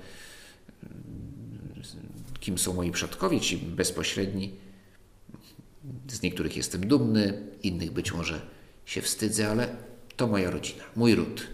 kim 2.49 2.59
są 2.59 2.75
moi 2.75 2.91
przodkowie, 2.91 3.41
ci 3.41 3.57
bezpośredni. 3.57 4.55
Z 6.09 6.23
niektórych 6.23 6.57
jestem 6.57 6.89
dumny, 6.89 7.43
innych 7.63 7.91
być 7.91 8.13
może 8.13 8.41
się 8.87 9.03
wstydzę, 9.03 9.51
ale 9.51 9.77
to 10.17 10.27
moja 10.27 10.51
rodzina, 10.51 10.85
mój 10.97 11.15
ród. 11.15 11.47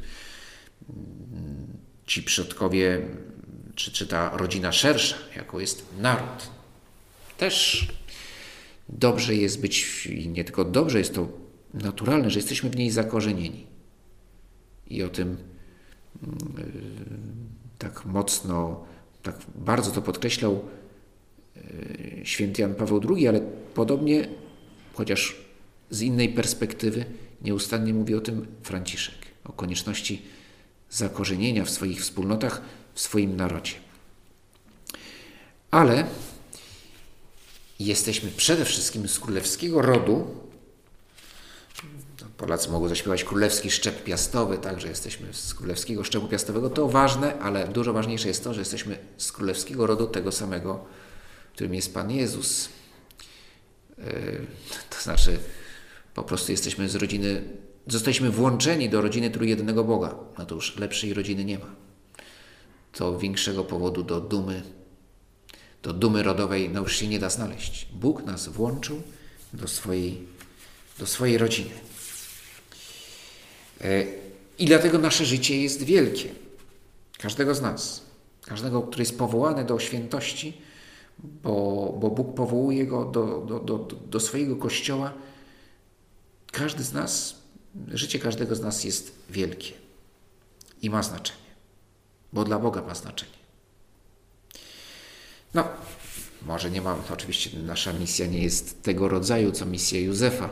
Ci 2.07 2.23
przodkowie 2.23 3.09
czy, 3.75 3.93
czy 3.93 4.07
ta 4.07 4.37
rodzina 4.37 4.73
szersza, 4.73 5.17
jaką 5.37 5.59
jest 5.59 5.85
naród. 6.01 6.51
Też 7.39 7.89
dobrze 8.89 9.35
jest 9.35 9.61
być, 9.61 10.07
i 10.07 10.29
nie 10.29 10.45
tylko 10.45 10.65
dobrze, 10.65 10.99
jest 10.99 11.15
to 11.15 11.29
naturalne, 11.75 12.31
że 12.31 12.39
jesteśmy 12.39 12.71
w 12.71 12.77
niej 12.77 12.91
zakorzenieni. 12.91 13.67
I 14.87 15.03
o 15.03 15.09
tym 15.09 15.37
mm, 16.23 16.39
tak 17.79 18.05
mocno, 18.05 18.85
tak 19.23 19.37
bardzo 19.55 19.91
to 19.91 20.03
podkreślał 20.03 20.65
święty 22.25 22.63
Jan 22.63 22.75
Paweł 22.75 23.01
II, 23.11 23.29
ale 23.29 23.41
podobnie, 23.75 24.29
chociaż 24.95 25.37
z 25.91 26.03
innej 26.03 26.29
perspektywy, 26.29 27.05
nieustannie 27.43 27.95
mówi 27.95 28.15
o 28.15 28.21
tym 28.21 28.47
Franciszek, 28.63 29.15
o 29.45 29.53
konieczności 29.53 30.23
zakorzenienia 30.91 31.65
w 31.65 31.71
swoich 31.71 32.01
wspólnotach 32.01 32.63
w 32.95 33.01
swoim 33.01 33.37
narodzie. 33.37 33.75
Ale 35.71 36.07
jesteśmy 37.81 38.31
przede 38.31 38.65
wszystkim 38.65 39.09
z 39.09 39.21
królewskiego 39.21 39.83
rodu. 39.83 40.27
Polacy 42.37 42.71
mogą 42.71 42.89
zaśpiewać 42.89 43.25
królewski 43.25 43.71
szczep 43.71 44.05
piastowy, 44.05 44.59
także 44.59 44.89
jesteśmy 44.89 45.35
z 45.35 45.55
królewskiego 45.55 46.05
szczepu 46.05 46.29
piastowego. 46.29 46.71
To 46.71 46.89
ważne, 46.89 47.39
ale 47.39 47.69
dużo 47.69 47.93
ważniejsze 47.93 48.29
jest 48.29 48.45
to, 48.45 48.55
że 48.55 48.61
jesteśmy 48.61 48.99
z 49.17 49.33
królewskiego 49.33 49.87
rodu 49.87 50.07
tego 50.07 50.33
samego, 50.33 50.85
którym 51.55 51.75
jest 51.75 51.95
Pan 51.95 52.11
Jezus. 52.11 52.69
E, 53.99 54.13
to 54.91 55.03
znaczy, 55.03 55.39
po 56.15 56.23
prostu 56.23 56.53
jesteśmy 56.53 56.89
z 56.89 56.95
rodziny, 56.95 57.43
zostaliśmy 57.87 58.31
włączeni 58.31 58.89
do 58.89 59.01
rodziny 59.01 59.31
trójjednego 59.31 59.85
Boga. 59.85 60.15
No 60.39 60.47
to 60.47 60.55
już 60.55 60.77
lepszej 60.77 61.15
rodziny 61.15 61.45
nie 61.45 61.59
ma 61.59 61.85
to 62.95 63.19
większego 63.19 63.65
powodu 63.65 64.03
do 64.03 64.21
dumy, 64.21 64.63
do 65.83 65.93
dumy 65.93 66.23
rodowej 66.23 66.69
no 66.69 66.81
już 66.81 66.97
się 66.97 67.09
nie 67.09 67.19
da 67.19 67.31
znaleźć. 67.31 67.89
Bóg 67.93 68.25
nas 68.25 68.49
włączył 68.49 69.03
do 69.53 69.69
swojej, 69.69 70.27
do 70.99 71.07
swojej 71.07 71.39
rodziny. 71.39 71.71
E, 73.81 74.05
I 74.59 74.67
dlatego 74.67 74.99
nasze 74.99 75.25
życie 75.25 75.63
jest 75.63 75.83
wielkie. 75.83 76.29
Każdego 77.19 77.55
z 77.55 77.61
nas. 77.63 78.05
Każdego, 78.45 78.83
który 78.83 79.03
jest 79.03 79.19
powołany 79.19 79.65
do 79.65 79.79
świętości, 79.79 80.63
bo, 81.19 81.97
bo 82.01 82.11
Bóg 82.11 82.35
powołuje 82.35 82.87
go 82.87 83.05
do, 83.05 83.45
do, 83.49 83.59
do, 83.59 83.79
do 84.07 84.21
swojego 84.21 84.57
kościoła. 84.57 85.13
Każdy 86.53 86.85
z 86.85 86.93
nas, 86.93 87.37
życie 87.89 88.19
każdego 88.19 88.57
z 88.57 88.61
nas 88.61 88.85
jest 88.85 89.13
wielkie 89.31 89.73
i 90.83 90.91
ma 90.91 91.03
znaczenie, 91.03 91.39
bo 92.33 92.45
dla 92.45 92.59
Boga 92.59 92.83
ma 92.83 92.95
znaczenie. 92.95 93.33
No, 95.55 95.69
może 96.43 96.71
nie 96.71 96.83
mam, 96.83 97.03
oczywiście 97.13 97.59
nasza 97.59 97.93
misja 97.93 98.27
nie 98.27 98.43
jest 98.43 98.83
tego 98.83 99.09
rodzaju, 99.09 99.53
co 99.53 99.67
misja 99.67 100.01
Józefa, 100.01 100.51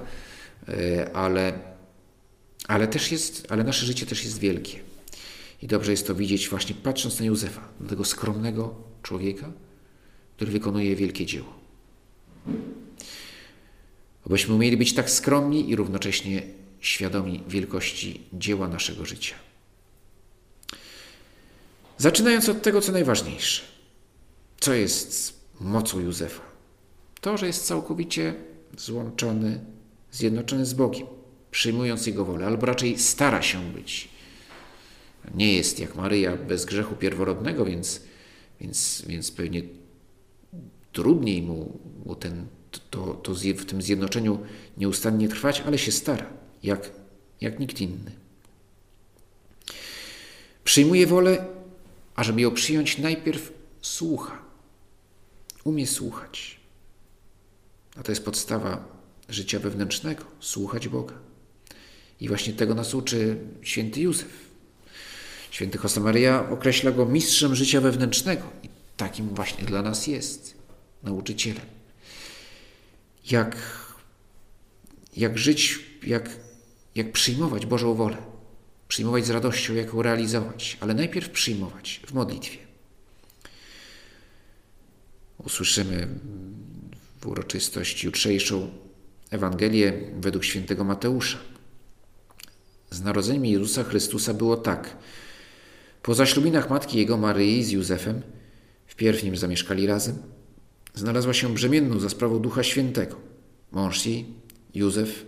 e, 0.68 1.16
ale, 1.16 1.58
ale 2.68 2.88
też 2.88 3.12
jest, 3.12 3.46
ale 3.48 3.64
nasze 3.64 3.86
życie 3.86 4.06
też 4.06 4.24
jest 4.24 4.38
wielkie. 4.38 4.78
I 5.62 5.66
dobrze 5.66 5.90
jest 5.90 6.06
to 6.06 6.14
widzieć 6.14 6.48
właśnie 6.48 6.74
patrząc 6.74 7.20
na 7.20 7.26
Józefa, 7.26 7.68
na 7.80 7.88
tego 7.88 8.04
skromnego 8.04 8.74
człowieka, 9.02 9.52
który 10.42 10.52
wykonuje 10.52 10.96
wielkie 10.96 11.26
dzieło. 11.26 11.54
Abyśmy 14.26 14.54
umieli 14.54 14.76
być 14.76 14.94
tak 14.94 15.10
skromni 15.10 15.70
i 15.70 15.76
równocześnie 15.76 16.42
świadomi 16.80 17.42
wielkości 17.48 18.20
dzieła 18.32 18.68
naszego 18.68 19.04
życia. 19.04 19.34
Zaczynając 21.98 22.48
od 22.48 22.62
tego, 22.62 22.80
co 22.80 22.92
najważniejsze. 22.92 23.62
Co 24.60 24.74
jest 24.74 25.40
mocą 25.60 26.00
Józefa? 26.00 26.42
To, 27.20 27.38
że 27.38 27.46
jest 27.46 27.66
całkowicie 27.66 28.34
złączony, 28.78 29.60
zjednoczony 30.12 30.66
z 30.66 30.74
Bogiem, 30.74 31.06
przyjmując 31.50 32.06
Jego 32.06 32.24
wolę, 32.24 32.46
albo 32.46 32.66
raczej 32.66 32.98
stara 32.98 33.42
się 33.42 33.72
być. 33.72 34.08
Nie 35.34 35.54
jest 35.54 35.80
jak 35.80 35.94
Maryja 35.94 36.36
bez 36.36 36.64
grzechu 36.64 36.94
pierworodnego, 36.94 37.64
więc, 37.64 38.00
więc, 38.60 39.02
więc 39.06 39.30
pewnie 39.30 39.62
trudniej 40.92 41.42
mu, 41.42 41.78
ten, 42.20 42.46
to, 42.90 43.14
to 43.14 43.34
w 43.34 43.64
tym 43.64 43.82
zjednoczeniu 43.82 44.38
nieustannie 44.76 45.28
trwać, 45.28 45.60
ale 45.66 45.78
się 45.78 45.92
stara, 45.92 46.26
jak, 46.62 46.90
jak 47.40 47.60
nikt 47.60 47.80
inny. 47.80 48.12
Przyjmuje 50.64 51.06
wolę, 51.06 51.44
a 52.14 52.24
żeby 52.24 52.40
ją 52.40 52.50
przyjąć, 52.50 52.98
najpierw 52.98 53.52
słucha. 53.82 54.42
Umie 55.64 55.86
słuchać. 55.86 56.60
A 57.96 58.02
to 58.02 58.12
jest 58.12 58.24
podstawa 58.24 58.84
życia 59.28 59.58
wewnętrznego 59.58 60.24
słuchać 60.40 60.88
Boga. 60.88 61.14
I 62.20 62.28
właśnie 62.28 62.52
tego 62.52 62.74
nas 62.74 62.94
uczy 62.94 63.36
święty 63.62 64.00
Józef. 64.00 64.52
Święty 65.50 65.78
Josemaria 65.82 66.50
określa 66.50 66.90
go 66.90 67.06
mistrzem 67.06 67.54
życia 67.54 67.80
wewnętrznego. 67.80 68.42
I 68.62 68.68
takim 68.96 69.28
właśnie 69.28 69.64
dla 69.64 69.82
nas 69.82 70.06
jest 70.06 70.61
nauczycielem. 71.02 71.66
Jak, 73.30 73.56
jak 75.16 75.38
żyć, 75.38 75.80
jak, 76.02 76.30
jak 76.94 77.12
przyjmować 77.12 77.66
Bożą 77.66 77.94
wolę. 77.94 78.16
Przyjmować 78.88 79.26
z 79.26 79.30
radością, 79.30 79.74
jak 79.74 79.92
ją 79.92 80.02
realizować, 80.02 80.76
ale 80.80 80.94
najpierw 80.94 81.30
przyjmować 81.30 82.00
w 82.06 82.12
modlitwie. 82.12 82.58
Usłyszymy 85.38 86.08
w 87.20 87.26
uroczystość 87.26 88.04
jutrzejszą 88.04 88.70
Ewangelię 89.30 89.92
według 90.20 90.44
świętego 90.44 90.84
Mateusza. 90.84 91.38
Z 92.90 93.00
narodzeniem 93.00 93.46
Jezusa 93.46 93.84
Chrystusa 93.84 94.34
było 94.34 94.56
tak. 94.56 94.96
Po 96.02 96.14
zaślubinach 96.14 96.70
matki 96.70 96.98
jego 96.98 97.16
Maryi 97.16 97.64
z 97.64 97.70
Józefem, 97.70 98.22
wpierw 98.86 99.22
nim 99.22 99.36
zamieszkali 99.36 99.86
razem, 99.86 100.18
znalazła 100.94 101.34
się 101.34 101.54
brzemienną 101.54 102.00
za 102.00 102.08
sprawą 102.08 102.38
Ducha 102.38 102.62
Świętego. 102.62 103.16
Mąż 103.72 104.06
jej, 104.06 104.26
Józef, 104.74 105.26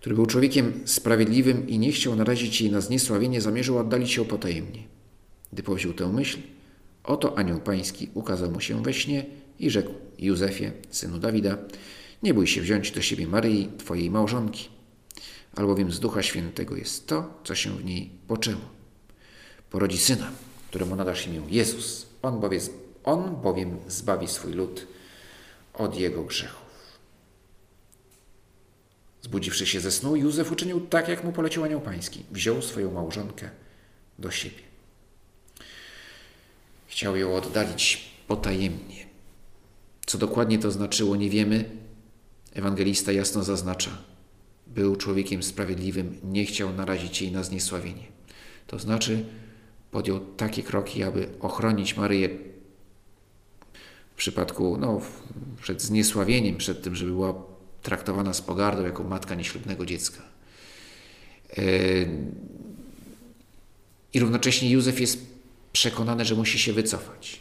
który 0.00 0.14
był 0.14 0.26
człowiekiem 0.26 0.72
sprawiedliwym 0.84 1.68
i 1.68 1.78
nie 1.78 1.92
chciał 1.92 2.16
narazić 2.16 2.60
jej 2.60 2.70
na 2.70 2.80
zniesławienie, 2.80 3.40
zamierzył 3.40 3.78
oddalić 3.78 4.10
się 4.10 4.24
potajemnie. 4.24 4.82
Gdy 5.52 5.62
powziął 5.62 5.92
tę 5.92 6.12
myśl, 6.12 6.38
oto 7.04 7.38
anioł 7.38 7.60
pański 7.60 8.08
ukazał 8.14 8.50
mu 8.50 8.60
się 8.60 8.82
we 8.82 8.94
śnie 8.94 9.26
i 9.58 9.70
rzekł 9.70 9.90
Józefie, 10.18 10.72
synu 10.90 11.18
Dawida, 11.18 11.58
nie 12.22 12.34
bój 12.34 12.46
się 12.46 12.60
wziąć 12.60 12.90
do 12.90 13.02
siebie 13.02 13.26
Maryi, 13.26 13.68
twojej 13.78 14.10
małżonki, 14.10 14.68
albowiem 15.56 15.92
z 15.92 16.00
Ducha 16.00 16.22
Świętego 16.22 16.76
jest 16.76 17.06
to, 17.06 17.40
co 17.44 17.54
się 17.54 17.76
w 17.76 17.84
niej 17.84 18.10
poczęło. 18.28 18.60
Porodzi 19.70 19.98
syna, 19.98 20.30
któremu 20.68 20.96
nadasz 20.96 21.26
imię 21.26 21.42
Jezus. 21.48 22.06
On 22.22 22.40
bowiem 22.40 22.60
on 23.04 23.36
bowiem 23.42 23.78
zbawi 23.88 24.28
swój 24.28 24.52
lud 24.52 24.86
od 25.74 25.98
jego 25.98 26.24
grzechów. 26.24 26.64
Zbudziwszy 29.22 29.66
się 29.66 29.80
ze 29.80 29.90
snu, 29.90 30.16
Józef 30.16 30.52
uczynił 30.52 30.80
tak, 30.80 31.08
jak 31.08 31.24
mu 31.24 31.32
polecił 31.32 31.64
anioł 31.64 31.80
pański. 31.80 32.24
Wziął 32.30 32.62
swoją 32.62 32.92
małżonkę 32.92 33.50
do 34.18 34.30
siebie. 34.30 34.62
Chciał 36.86 37.16
ją 37.16 37.36
oddalić 37.36 38.10
potajemnie. 38.28 39.06
Co 40.06 40.18
dokładnie 40.18 40.58
to 40.58 40.70
znaczyło, 40.70 41.16
nie 41.16 41.30
wiemy. 41.30 41.64
Ewangelista 42.52 43.12
jasno 43.12 43.44
zaznacza. 43.44 43.90
Był 44.66 44.96
człowiekiem 44.96 45.42
sprawiedliwym, 45.42 46.18
nie 46.24 46.44
chciał 46.44 46.72
narazić 46.72 47.22
jej 47.22 47.32
na 47.32 47.42
zniesławienie. 47.42 48.04
To 48.66 48.78
znaczy, 48.78 49.24
podjął 49.90 50.20
takie 50.20 50.62
kroki, 50.62 51.02
aby 51.02 51.28
ochronić 51.40 51.96
Maryję 51.96 52.28
w 54.14 54.16
przypadku, 54.16 54.76
no, 54.80 55.00
przed 55.62 55.82
zniesławieniem, 55.82 56.56
przed 56.56 56.82
tym, 56.82 56.96
żeby 56.96 57.12
była 57.12 57.34
traktowana 57.82 58.34
z 58.34 58.40
pogardą 58.40 58.82
jako 58.82 59.04
matka 59.04 59.34
nieślubnego 59.34 59.86
dziecka. 59.86 60.22
E, 61.56 61.62
I 64.12 64.20
równocześnie 64.20 64.70
Józef 64.70 65.00
jest 65.00 65.26
przekonany, 65.72 66.24
że 66.24 66.34
musi 66.34 66.58
się 66.58 66.72
wycofać. 66.72 67.40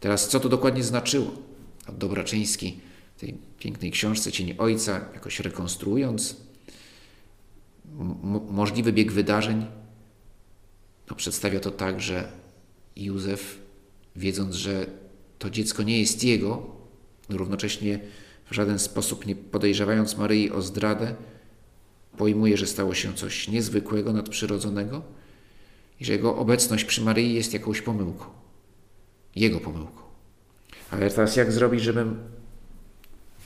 Teraz, 0.00 0.28
co 0.28 0.40
to 0.40 0.48
dokładnie 0.48 0.82
znaczyło? 0.82 1.30
Dobraczyński 1.92 2.80
w 3.16 3.20
tej 3.20 3.34
pięknej 3.58 3.90
książce 3.90 4.32
Cień 4.32 4.54
Ojca, 4.58 5.00
jakoś 5.14 5.40
rekonstruując 5.40 6.36
możliwy 8.50 8.92
bieg 8.92 9.12
wydarzeń, 9.12 9.66
no, 11.10 11.16
przedstawia 11.16 11.60
to 11.60 11.70
tak, 11.70 12.00
że 12.00 12.32
Józef, 12.96 13.58
wiedząc, 14.16 14.54
że 14.54 14.86
to 15.44 15.50
dziecko 15.50 15.82
nie 15.82 16.00
jest 16.00 16.24
jego, 16.24 16.66
równocześnie 17.28 18.00
w 18.50 18.54
żaden 18.54 18.78
sposób 18.78 19.26
nie 19.26 19.36
podejrzewając 19.36 20.16
Maryi 20.16 20.50
o 20.50 20.62
zdradę, 20.62 21.14
pojmuje, 22.16 22.56
że 22.56 22.66
stało 22.66 22.94
się 22.94 23.14
coś 23.14 23.48
niezwykłego, 23.48 24.12
nadprzyrodzonego 24.12 25.02
i 26.00 26.04
że 26.04 26.12
jego 26.12 26.36
obecność 26.36 26.84
przy 26.84 27.02
Maryi 27.02 27.34
jest 27.34 27.52
jakąś 27.52 27.82
pomyłką. 27.82 28.24
Jego 29.36 29.60
pomyłką. 29.60 30.02
Ale 30.90 31.10
teraz 31.10 31.36
jak 31.36 31.52
zrobić, 31.52 31.82
żeby. 31.82 32.06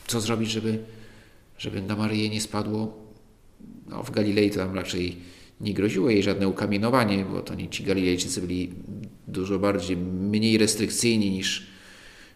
Co 0.06 0.20
zrobić, 0.20 0.50
żeby, 0.50 0.78
żeby 1.58 1.82
na 1.82 1.96
Maryję 1.96 2.28
nie 2.28 2.40
spadło? 2.40 2.96
No, 3.87 4.02
w 4.02 4.11
Galilei 4.11 4.50
to 4.50 4.56
tam 4.56 4.74
raczej 4.74 5.16
nie 5.61 5.74
groziło 5.74 6.11
jej 6.11 6.22
żadne 6.22 6.48
ukamienowanie, 6.48 7.24
bo 7.24 7.42
to 7.42 7.54
nie 7.54 7.68
ci 7.68 7.84
Galilejczycy 7.84 8.40
byli 8.40 8.72
dużo 9.28 9.58
bardziej, 9.58 9.96
mniej 9.96 10.58
restrykcyjni 10.58 11.30
niż, 11.30 11.77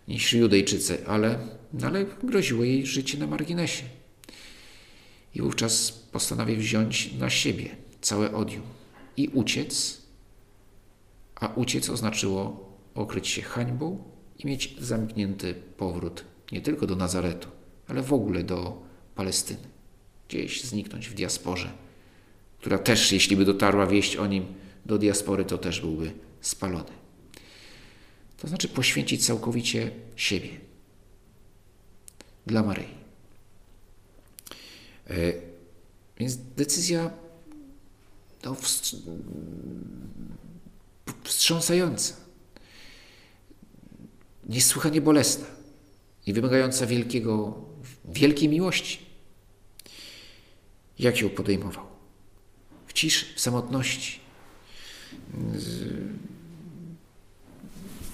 niż 0.09 0.33
Judejczycy, 0.33 1.07
ale, 1.07 1.39
no 1.73 1.87
ale 1.87 2.05
groziło 2.23 2.65
jej 2.65 2.87
życie 2.87 3.19
na 3.19 3.27
marginesie. 3.27 3.85
I 5.35 5.43
wówczas 5.43 5.93
postanowił 5.93 6.57
wziąć 6.57 7.13
na 7.13 7.31
siebie 7.31 7.77
całe 8.01 8.33
odium 8.33 8.63
i 9.17 9.29
uciec, 9.29 10.03
a 11.35 11.49
uciec 11.49 11.91
oznaczyło 11.91 12.73
okryć 12.95 13.29
się 13.29 13.43
hańbą 13.43 14.05
i 14.39 14.47
mieć 14.47 14.77
zamknięty 14.79 15.55
powrót 15.77 16.25
nie 16.53 16.61
tylko 16.61 16.87
do 16.87 16.97
Nazaretu, 16.97 17.49
ale 17.89 18.03
w 18.03 18.13
ogóle 18.13 18.45
do 18.45 18.83
Palestyny, 19.15 19.69
gdzieś 20.29 20.65
zniknąć 20.65 21.09
w 21.09 21.15
diasporze, 21.15 21.73
która 22.59 22.79
też, 22.79 23.13
jeśli 23.13 23.37
by 23.37 23.45
dotarła 23.45 23.87
wieść 23.87 24.17
o 24.17 24.27
nim 24.27 24.47
do 24.87 24.99
diaspory, 24.99 25.45
to 25.45 25.59
też 25.59 25.81
byłby 25.81 26.13
spalony. 26.41 27.02
To 28.43 28.49
znaczy 28.49 28.69
poświęcić 28.69 29.27
całkowicie 29.27 29.91
siebie 30.17 30.49
dla 32.47 32.63
Maryi. 32.63 32.95
E, 35.11 35.15
więc 36.19 36.37
decyzja 36.57 37.11
no, 38.45 38.57
wstrząsająca, 41.25 42.17
niesłychanie 44.49 45.01
bolesna 45.01 45.47
i 46.27 46.33
wymagająca 46.33 46.87
wielkiego, 46.87 47.65
wielkiej 48.05 48.49
miłości. 48.49 48.99
Jak 50.99 51.21
ją 51.21 51.31
podejmował? 51.31 51.93
w 52.87 52.95
ciszy, 52.95 53.27
w 53.35 53.41
samotności. 53.41 54.21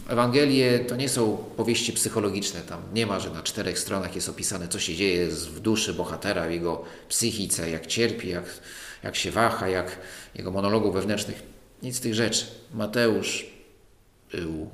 Ewangelie 0.09 0.79
to 0.79 0.97
nie 0.97 1.09
są 1.09 1.37
powieści 1.37 1.93
psychologiczne. 1.93 2.61
Tam 2.61 2.83
nie 2.95 3.07
ma, 3.07 3.21
że 3.21 3.31
na 3.31 3.43
czterech 3.43 3.79
stronach 3.79 4.15
jest 4.15 4.29
opisane, 4.29 4.69
co 4.69 4.79
się 4.79 4.97
dzieje 4.97 5.29
w 5.29 5.61
duszy 5.61 5.95
bohatera, 5.95 6.49
w 6.49 6.51
jego 6.51 6.85
psychice, 7.09 7.71
jak 7.71 7.87
cierpi, 7.87 8.29
jak, 8.29 8.45
jak 9.03 9.17
się 9.17 9.31
waha, 9.31 9.69
jak 9.69 9.99
jego 10.35 10.51
monologów 10.51 10.95
wewnętrznych. 10.95 11.43
Nic 11.83 11.97
z 11.97 12.01
tych 12.01 12.15
rzeczy. 12.15 12.47
Mateusz 12.75 13.47
był, 14.33 14.71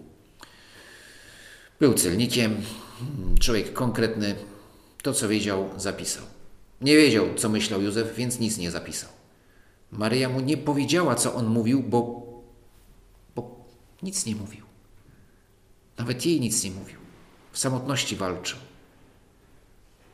był 1.81 1.95
celnikiem, 1.95 2.57
człowiek 3.41 3.73
konkretny. 3.73 4.35
To, 5.03 5.13
co 5.13 5.29
wiedział, 5.29 5.71
zapisał. 5.77 6.25
Nie 6.81 6.97
wiedział, 6.97 7.27
co 7.37 7.49
myślał 7.49 7.83
Józef, 7.83 8.17
więc 8.17 8.41
nic 8.41 8.59
nie 8.59 8.71
zapisał. 8.71 9.11
Maryja 9.91 10.29
mu 10.29 10.41
nie 10.41 10.57
powiedziała, 10.57 11.15
co 11.15 11.35
on 11.35 11.47
mówił, 11.47 11.83
bo, 11.83 12.23
bo 13.37 13.65
nic 14.03 14.27
nie 14.27 14.35
mówił. 14.37 14.64
Nawet 15.99 16.27
jej 16.27 16.41
nic 16.41 16.65
nie 16.65 16.71
mówił. 16.71 16.97
W 17.53 17.59
samotności 17.59 18.17
walczył. 18.17 18.59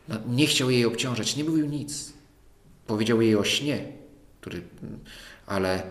No, 0.08 0.16
nie 0.28 0.46
chciał 0.46 0.70
jej 0.70 0.84
obciążać, 0.84 1.36
nie 1.36 1.44
mówił 1.44 1.66
nic. 1.66 2.12
Powiedział 2.86 3.22
jej 3.22 3.36
o 3.36 3.44
śnie, 3.44 3.92
który, 4.40 4.62
ale 5.46 5.82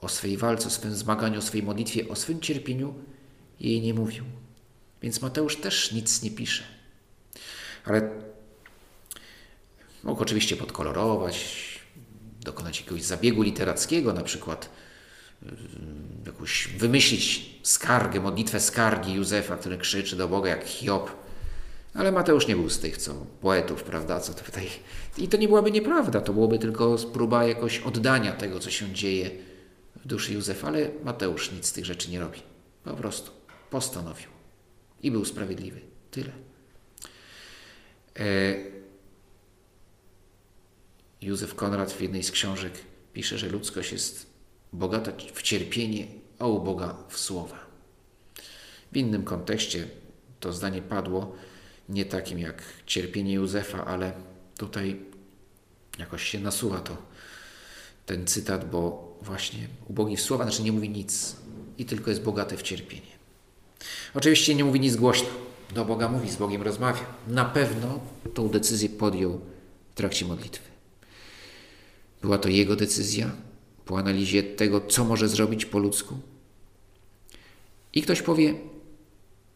o 0.00 0.08
swej 0.08 0.36
walce, 0.36 0.66
o 0.68 0.70
swym 0.70 0.94
zmaganiu, 0.94 1.38
o 1.38 1.42
swojej 1.42 1.66
modlitwie, 1.66 2.08
o 2.08 2.16
swym 2.16 2.40
cierpieniu 2.40 2.94
jej 3.60 3.80
nie 3.80 3.94
mówił. 3.94 4.24
Więc 5.02 5.22
Mateusz 5.22 5.56
też 5.56 5.92
nic 5.92 6.22
nie 6.22 6.30
pisze. 6.30 6.64
Ale 7.84 8.10
mógł 10.04 10.22
oczywiście 10.22 10.56
podkolorować, 10.56 11.58
dokonać 12.40 12.80
jakiegoś 12.80 13.02
zabiegu 13.02 13.42
literackiego, 13.42 14.12
na 14.12 14.22
przykład 14.22 14.70
jakąś 16.26 16.68
wymyślić 16.68 17.50
skargę, 17.62 18.20
modlitwę 18.20 18.60
skargi 18.60 19.14
Józefa, 19.14 19.56
który 19.56 19.78
krzyczy 19.78 20.16
do 20.16 20.28
Boga 20.28 20.50
jak 20.50 20.64
Hiob. 20.64 21.10
Ale 21.94 22.12
Mateusz 22.12 22.46
nie 22.46 22.56
był 22.56 22.70
z 22.70 22.78
tych, 22.78 22.96
co 22.96 23.14
poetów, 23.40 23.82
prawda? 23.82 24.20
Co 24.20 24.34
tutaj... 24.34 24.68
I 25.18 25.28
to 25.28 25.36
nie 25.36 25.48
byłaby 25.48 25.70
nieprawda, 25.70 26.20
to 26.20 26.32
byłoby 26.32 26.58
tylko 26.58 26.96
próba 27.12 27.44
jakoś 27.44 27.78
oddania 27.78 28.32
tego, 28.32 28.60
co 28.60 28.70
się 28.70 28.92
dzieje 28.92 29.30
w 29.96 30.08
duszy 30.08 30.32
Józefa, 30.32 30.68
ale 30.68 30.90
Mateusz 31.04 31.52
nic 31.52 31.66
z 31.66 31.72
tych 31.72 31.84
rzeczy 31.84 32.10
nie 32.10 32.20
robi. 32.20 32.42
Po 32.84 32.94
prostu 32.94 33.30
postanowił 33.70 34.28
i 35.02 35.10
był 35.10 35.24
sprawiedliwy. 35.24 35.80
Tyle. 36.10 36.32
E... 38.18 38.24
Józef 41.20 41.54
Konrad 41.54 41.92
w 41.92 42.00
jednej 42.00 42.22
z 42.22 42.30
książek 42.30 42.72
pisze, 43.12 43.38
że 43.38 43.48
ludzkość 43.48 43.92
jest 43.92 44.27
bogata 44.72 45.12
w 45.34 45.42
cierpienie, 45.42 46.06
a 46.38 46.46
uboga 46.46 46.94
w 47.08 47.18
słowa. 47.18 47.58
W 48.92 48.96
innym 48.96 49.24
kontekście 49.24 49.88
to 50.40 50.52
zdanie 50.52 50.82
padło, 50.82 51.34
nie 51.88 52.04
takim 52.04 52.38
jak 52.38 52.62
cierpienie 52.86 53.34
Józefa, 53.34 53.84
ale 53.84 54.12
tutaj 54.56 55.00
jakoś 55.98 56.22
się 56.22 56.40
nasuwa 56.40 56.78
to 56.78 56.96
ten 58.06 58.26
cytat, 58.26 58.70
bo 58.70 59.08
właśnie 59.22 59.68
ubogi 59.88 60.16
w 60.16 60.20
słowa, 60.20 60.44
znaczy 60.44 60.62
nie 60.62 60.72
mówi 60.72 60.90
nic 60.90 61.36
i 61.78 61.84
tylko 61.84 62.10
jest 62.10 62.22
bogaty 62.22 62.56
w 62.56 62.62
cierpienie. 62.62 63.18
Oczywiście 64.14 64.54
nie 64.54 64.64
mówi 64.64 64.80
nic 64.80 64.96
głośno. 64.96 65.28
Do 65.74 65.84
Boga 65.84 66.08
mówi, 66.08 66.30
z 66.30 66.36
Bogiem 66.36 66.62
rozmawia. 66.62 67.04
Na 67.26 67.44
pewno 67.44 68.00
tą 68.34 68.48
decyzję 68.48 68.88
podjął 68.88 69.40
w 69.90 69.94
trakcie 69.94 70.24
modlitwy. 70.24 70.68
Była 72.22 72.38
to 72.38 72.48
jego 72.48 72.76
decyzja, 72.76 73.30
po 73.88 73.98
analizie 73.98 74.42
tego, 74.42 74.80
co 74.80 75.04
może 75.04 75.28
zrobić 75.28 75.66
po 75.66 75.78
ludzku. 75.78 76.14
I 77.94 78.02
ktoś 78.02 78.22
powie, 78.22 78.54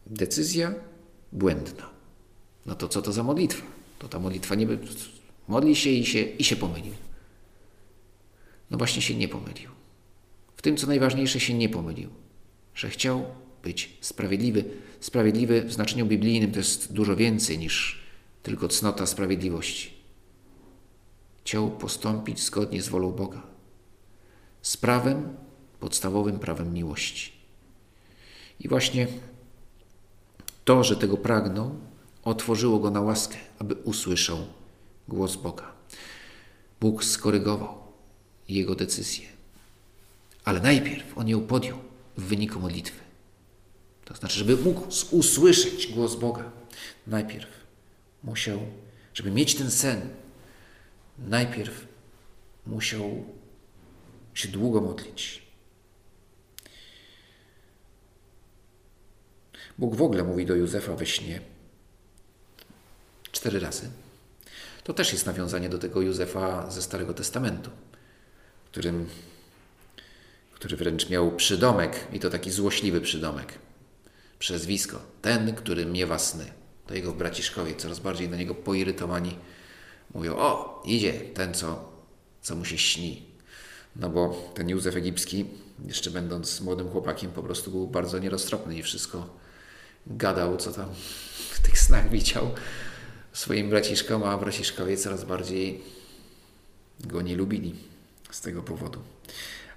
decyzja 0.07 0.73
błędna. 1.31 1.89
No 2.65 2.75
to 2.75 2.87
co 2.87 3.01
to 3.01 3.11
za 3.11 3.23
modlitwa? 3.23 3.65
To 3.99 4.07
ta 4.07 4.19
modlitwa 4.19 4.55
nie 4.55 4.67
modli 5.47 5.75
się 5.75 5.89
i 5.89 6.05
się, 6.05 6.21
i 6.21 6.43
się 6.43 6.55
pomylił. 6.55 6.93
No 8.71 8.77
właśnie 8.77 9.01
się 9.01 9.15
nie 9.15 9.27
pomylił. 9.27 9.69
W 10.55 10.61
tym, 10.61 10.77
co 10.77 10.87
najważniejsze, 10.87 11.39
się 11.39 11.53
nie 11.53 11.69
pomylił. 11.69 12.09
Że 12.75 12.89
chciał 12.89 13.25
być 13.63 13.97
sprawiedliwy. 14.01 14.63
Sprawiedliwy 14.99 15.61
w 15.61 15.73
znaczeniu 15.73 16.05
biblijnym 16.05 16.51
to 16.51 16.59
jest 16.59 16.93
dużo 16.93 17.15
więcej 17.15 17.57
niż 17.57 18.03
tylko 18.43 18.67
cnota 18.67 19.05
sprawiedliwości. 19.05 19.93
Chciał 21.43 21.71
postąpić 21.71 22.43
zgodnie 22.43 22.81
z 22.81 22.89
wolą 22.89 23.11
Boga 23.11 23.52
z 24.63 24.77
prawem, 24.77 25.37
podstawowym 25.79 26.39
prawem 26.39 26.73
miłości. 26.73 27.31
I 28.59 28.67
właśnie 28.67 29.07
to, 30.65 30.83
że 30.83 30.95
tego 30.95 31.17
pragnął, 31.17 31.75
otworzyło 32.23 32.79
go 32.79 32.91
na 32.91 33.01
łaskę, 33.01 33.37
aby 33.59 33.75
usłyszał 33.75 34.37
głos 35.07 35.35
Boga. 35.35 35.71
Bóg 36.81 37.03
skorygował 37.03 37.77
jego 38.49 38.75
decyzję, 38.75 39.27
ale 40.45 40.59
najpierw 40.59 41.17
on 41.17 41.27
ją 41.27 41.47
podjął 41.47 41.77
w 42.17 42.23
wyniku 42.23 42.59
modlitwy. 42.59 42.99
To 44.05 44.15
znaczy, 44.15 44.39
żeby 44.39 44.57
mógł 44.57 44.87
usłyszeć 45.11 45.87
głos 45.87 46.15
Boga, 46.15 46.51
najpierw 47.07 47.49
musiał, 48.23 48.59
żeby 49.13 49.31
mieć 49.31 49.55
ten 49.55 49.71
sen, 49.71 50.09
najpierw 51.19 51.87
musiał 52.67 53.25
się 54.33 54.47
długo 54.47 54.81
modlić. 54.81 55.43
Bóg 59.77 59.95
w 59.95 60.01
ogóle 60.01 60.23
mówi 60.23 60.45
do 60.45 60.55
Józefa 60.55 60.95
we 60.95 61.05
śnie 61.05 61.41
cztery 63.31 63.59
razy. 63.59 63.89
To 64.83 64.93
też 64.93 65.13
jest 65.13 65.25
nawiązanie 65.25 65.69
do 65.69 65.77
tego 65.77 66.01
Józefa 66.01 66.71
ze 66.71 66.81
Starego 66.81 67.13
Testamentu, 67.13 67.69
którym, 68.71 69.09
który 70.53 70.77
wręcz 70.77 71.09
miał 71.09 71.31
przydomek, 71.31 72.07
i 72.13 72.19
to 72.19 72.29
taki 72.29 72.51
złośliwy 72.51 73.01
przydomek, 73.01 73.53
przezwisko, 74.39 75.01
ten, 75.21 75.55
który 75.55 75.85
miewa 75.85 76.19
sny. 76.19 76.45
To 76.87 76.93
jego 76.93 77.11
braciszkowie 77.11 77.75
coraz 77.75 77.99
bardziej 77.99 78.29
na 78.29 78.37
niego 78.37 78.55
poirytowani 78.55 79.37
mówią, 80.13 80.35
o, 80.35 80.83
idzie 80.85 81.13
ten, 81.13 81.53
co, 81.53 81.91
co 82.41 82.55
mu 82.55 82.65
się 82.65 82.77
śni. 82.77 83.32
No 83.95 84.09
bo 84.09 84.51
ten 84.53 84.69
Józef 84.69 84.95
Egipski, 84.95 85.45
jeszcze 85.85 86.11
będąc 86.11 86.61
młodym 86.61 86.89
chłopakiem, 86.89 87.31
po 87.31 87.43
prostu 87.43 87.71
był 87.71 87.87
bardzo 87.87 88.19
nieroztropny 88.19 88.77
i 88.77 88.83
wszystko 88.83 89.29
gadał, 90.07 90.57
co 90.57 90.71
tam 90.71 90.89
w 91.51 91.59
tych 91.61 91.79
snach 91.79 92.09
widział 92.09 92.51
swoim 93.33 93.69
braciszkom, 93.69 94.23
a 94.23 94.37
braciszkowie 94.37 94.97
coraz 94.97 95.23
bardziej 95.23 95.81
go 96.99 97.21
nie 97.21 97.35
lubili 97.35 97.75
z 98.31 98.41
tego 98.41 98.63
powodu. 98.63 98.99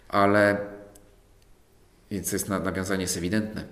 Ale, 0.09 0.59
więc 2.11 2.33
jest 2.33 2.49
nawiązanie 2.49 3.03
jest 3.03 3.17
ewidentne. 3.17 3.65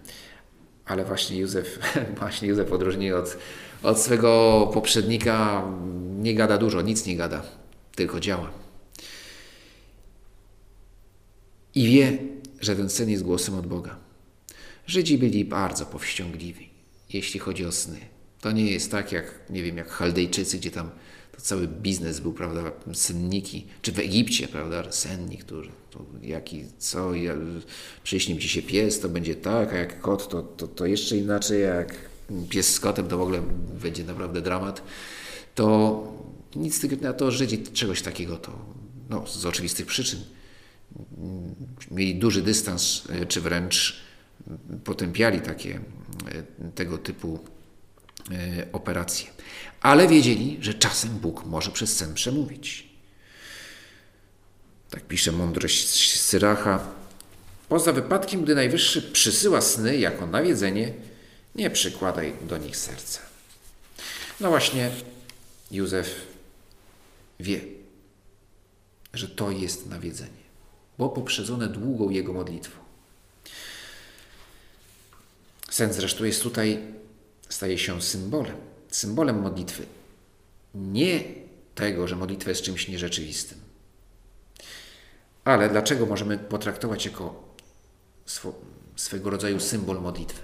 Ale 0.85 1.04
właśnie 1.04 1.38
Józef, 1.38 1.78
właśnie 2.18 2.48
Józef 2.48 2.72
odróżnił 2.72 3.16
od, 3.16 3.37
od 3.83 4.00
swego 4.00 4.70
poprzednika, 4.74 5.64
nie 6.18 6.35
gada 6.35 6.59
dużo, 6.59 6.83
nic 6.83 7.07
nie 7.07 7.16
gada, 7.16 7.42
tylko 7.94 8.20
działa. 8.20 8.63
I 11.74 11.88
wie, 11.88 12.18
że 12.60 12.76
ten 12.76 12.90
sen 12.90 13.10
jest 13.10 13.22
głosem 13.22 13.54
od 13.54 13.66
Boga. 13.66 13.96
Żydzi 14.87 15.18
byli 15.18 15.44
bardzo 15.44 15.87
powściągliwi, 15.87 16.70
jeśli 17.12 17.40
chodzi 17.40 17.66
o 17.66 17.72
sny. 17.72 17.98
To 18.40 18.52
nie 18.52 18.72
jest 18.72 18.90
tak 18.90 19.12
jak, 19.12 19.40
nie 19.50 19.62
wiem, 19.62 19.76
jak 19.76 19.88
Chaldejczycy, 19.88 20.58
gdzie 20.58 20.70
tam 20.70 20.90
to 21.37 21.40
cały 21.40 21.68
biznes 21.68 22.20
był, 22.20 22.32
prawda, 22.32 22.72
senniki, 22.92 23.66
czy 23.82 23.92
w 23.92 23.98
Egipcie, 23.98 24.48
prawda, 24.48 24.92
sennik, 24.92 25.44
który, 25.44 25.68
to 25.90 26.04
jaki, 26.22 26.64
co, 26.78 27.14
ja, 27.14 27.34
przyśni 28.02 28.38
ci 28.38 28.48
się 28.48 28.62
pies, 28.62 29.00
to 29.00 29.08
będzie 29.08 29.34
tak, 29.34 29.72
a 29.72 29.76
jak 29.76 30.00
kot, 30.00 30.28
to, 30.28 30.42
to, 30.42 30.68
to 30.68 30.87
jeszcze 30.87 31.16
inaczej, 31.16 31.62
jak 31.62 31.94
pies 32.48 32.74
z 32.74 32.80
kotem, 32.80 33.08
to 33.08 33.18
w 33.18 33.22
ogóle 33.22 33.42
będzie 33.82 34.04
naprawdę 34.04 34.40
dramat. 34.40 34.82
To 35.54 36.02
nic 36.56 37.00
na 37.00 37.12
to 37.12 37.30
Żydzi 37.30 37.58
czegoś 37.62 38.02
takiego, 38.02 38.37
to 38.37 38.58
no, 39.10 39.26
z 39.26 39.46
oczywistych 39.46 39.87
przyczyn 39.87 40.20
mieli 41.90 42.14
duży 42.14 42.42
dystans, 42.42 43.02
e, 43.11 43.26
czy 43.26 43.40
wręcz 43.40 44.00
potępiali 44.85 45.40
takie 45.40 45.74
e, 45.74 45.80
tego 46.74 46.98
typu 46.98 47.44
e, 48.30 48.66
operacje. 48.72 49.26
Ale 49.80 50.09
wiedzieli, 50.09 50.59
że 50.61 50.74
czasem 50.74 51.11
Bóg 51.11 51.44
może 51.44 51.70
przez 51.70 51.96
sen 51.96 52.14
przemówić. 52.14 52.88
Tak 54.90 55.07
pisze 55.07 55.33
mądrość 55.33 56.20
Syracha. 56.20 56.87
Poza 57.68 57.92
wypadkiem, 57.92 58.44
gdy 58.44 58.54
Najwyższy 58.54 59.02
przysyła 59.02 59.61
sny 59.61 59.98
jako 59.98 60.26
nawiedzenie, 60.26 60.92
nie 61.54 61.70
przykładaj 61.70 62.33
do 62.42 62.59
nich 62.59 62.76
serca. 62.76 63.20
No 64.40 64.48
właśnie, 64.48 64.90
Józef 65.70 66.20
wie, 67.40 67.61
że 69.14 69.28
to 69.28 69.50
jest 69.50 69.87
nawiedzenie 69.87 70.43
bo 70.98 71.09
poprzedzone 71.09 71.68
długą 71.68 72.11
Jego 72.11 72.33
modlitwą. 72.33 72.80
Sen 75.70 75.92
zresztą 75.92 76.24
jest 76.24 76.42
tutaj, 76.42 76.83
staje 77.48 77.78
się 77.78 78.02
symbolem, 78.02 78.57
symbolem 78.88 79.40
modlitwy. 79.42 79.87
Nie 80.74 81.24
tego, 81.74 82.09
że 82.09 82.16
modlitwa 82.16 82.50
jest 82.50 82.62
czymś 82.62 82.88
nierzeczywistym. 82.88 83.59
Ale 85.44 85.68
dlaczego 85.68 86.07
możemy 86.07 86.38
potraktować 86.38 87.04
jako 87.04 87.54
swego 88.96 89.30
rodzaju 89.30 89.61
symbol 89.61 90.00
modlitwy? 90.00 90.42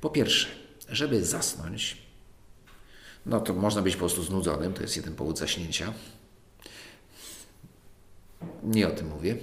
Po 0.00 0.10
pierwsze, 0.10 0.48
żeby 0.88 1.24
zasnąć, 1.24 1.96
no 3.26 3.40
to 3.40 3.54
można 3.54 3.82
być 3.82 3.94
po 3.94 3.98
prostu 3.98 4.22
znudzonym, 4.22 4.74
to 4.74 4.82
jest 4.82 4.96
jeden 4.96 5.14
powód 5.14 5.38
zaśnięcia. 5.38 5.92
Nie 8.62 8.88
o 8.88 8.90
tym 8.90 9.08
mówię. 9.08 9.36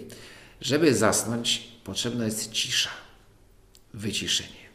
Żeby 0.66 0.96
zasnąć, 0.96 1.68
potrzebna 1.84 2.26
jest 2.26 2.52
cisza, 2.52 2.90
wyciszenie. 3.94 4.66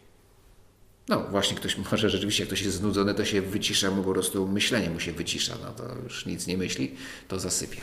No 1.08 1.20
właśnie, 1.20 1.56
ktoś 1.56 1.76
może 1.92 2.10
rzeczywiście, 2.10 2.42
jak 2.42 2.48
ktoś 2.48 2.62
jest 2.62 2.76
znudzony, 2.76 3.14
to 3.14 3.24
się 3.24 3.42
wycisza 3.42 3.90
mu 3.90 4.02
po 4.02 4.12
prostu 4.12 4.48
myślenie 4.48 4.90
mu 4.90 5.00
się 5.00 5.12
wycisza, 5.12 5.54
no 5.62 5.72
to 5.72 5.94
już 6.02 6.26
nic 6.26 6.46
nie 6.46 6.58
myśli, 6.58 6.94
to 7.28 7.40
zasypia. 7.40 7.82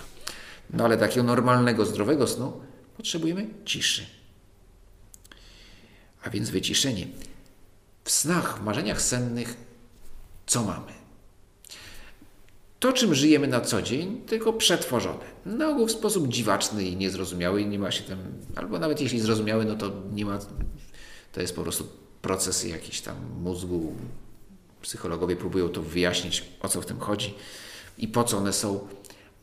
No 0.70 0.86
ale 0.86 0.98
takiego 0.98 1.24
normalnego, 1.24 1.86
zdrowego 1.86 2.28
snu 2.28 2.62
potrzebujemy 2.98 3.48
ciszy. 3.66 4.06
A 6.24 6.30
więc 6.30 6.50
wyciszenie. 6.50 7.08
W 8.04 8.12
snach, 8.12 8.60
w 8.60 8.64
marzeniach 8.64 9.02
sennych, 9.02 9.58
co 10.46 10.64
mamy? 10.64 10.94
To, 12.80 12.94
czym 12.94 13.16
żyjemy 13.16 13.48
na 13.48 13.62
co 13.62 13.82
dzień, 13.82 14.22
tylko 14.28 14.54
przetworzone. 14.54 15.20
Na 15.46 15.70
ogół 15.70 15.88
w 15.88 15.92
sposób 15.92 16.28
dziwaczny 16.28 16.84
i 16.84 16.96
niezrozumiały, 16.96 17.66
nie 17.66 17.80
ma 17.80 17.92
się 17.92 18.04
tam, 18.04 18.20
albo 18.56 18.80
nawet 18.80 19.02
jeśli 19.02 19.20
zrozumiały, 19.20 19.66
no 19.66 19.76
to 19.76 19.92
nie 20.14 20.26
ma, 20.26 20.40
to 21.32 21.42
jest 21.42 21.56
po 21.56 21.62
prostu 21.62 21.88
procesy 22.22 22.68
jakieś 22.68 23.02
tam 23.02 23.16
mózgu. 23.42 23.96
Psychologowie 24.82 25.36
próbują 25.36 25.70
to 25.70 25.82
wyjaśnić, 25.82 26.44
o 26.62 26.70
co 26.70 26.82
w 26.82 26.86
tym 26.86 27.00
chodzi 27.00 27.34
i 27.98 28.08
po 28.08 28.24
co 28.24 28.38
one 28.38 28.54
są, 28.54 28.88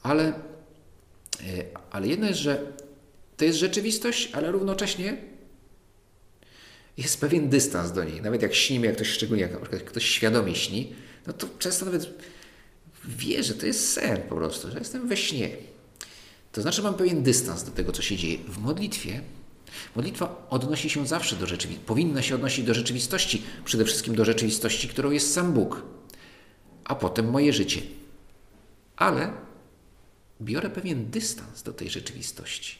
ale, 0.02 0.24
e, 0.26 0.32
ale 1.90 2.08
jedno 2.08 2.26
jest, 2.26 2.40
że 2.40 2.72
to 3.36 3.44
jest 3.44 3.58
rzeczywistość, 3.58 4.30
ale 4.32 4.52
równocześnie 4.52 5.16
jest 6.96 7.20
pewien 7.20 7.48
dystans 7.48 7.92
do 7.92 8.04
niej. 8.04 8.22
Nawet 8.22 8.42
jak 8.42 8.54
śnimy, 8.54 8.86
jak 8.86 8.96
ktoś 8.96 9.08
szczególnie, 9.08 9.42
jak 9.42 9.52
na 9.52 9.60
przykład 9.60 9.82
ktoś 9.82 10.04
świadomie 10.04 10.54
śni, 10.54 10.92
no 11.26 11.32
to 11.32 11.46
często 11.58 11.84
nawet 11.84 12.08
wie, 13.08 13.42
że 13.42 13.54
to 13.54 13.66
jest 13.66 13.92
sen 13.92 14.22
po 14.28 14.34
prostu, 14.34 14.70
że 14.70 14.78
jestem 14.78 15.08
we 15.08 15.16
śnie. 15.16 15.50
To 16.52 16.62
znaczy 16.62 16.82
mam 16.82 16.94
pewien 16.94 17.22
dystans 17.22 17.64
do 17.64 17.70
tego, 17.70 17.92
co 17.92 18.02
się 18.02 18.16
dzieje. 18.16 18.38
W 18.38 18.58
modlitwie 18.58 19.20
modlitwa 19.96 20.46
odnosi 20.50 20.90
się 20.90 21.06
zawsze 21.06 21.36
do 21.36 21.46
rzeczywistości, 21.46 21.86
powinna 21.86 22.22
się 22.22 22.34
odnosić 22.34 22.64
do 22.64 22.74
rzeczywistości, 22.74 23.42
przede 23.64 23.84
wszystkim 23.84 24.14
do 24.14 24.24
rzeczywistości, 24.24 24.88
którą 24.88 25.10
jest 25.10 25.34
sam 25.34 25.52
Bóg, 25.52 25.82
a 26.84 26.94
potem 26.94 27.30
moje 27.30 27.52
życie. 27.52 27.82
Ale 28.96 29.32
biorę 30.40 30.70
pewien 30.70 31.10
dystans 31.10 31.62
do 31.62 31.72
tej 31.72 31.90
rzeczywistości. 31.90 32.78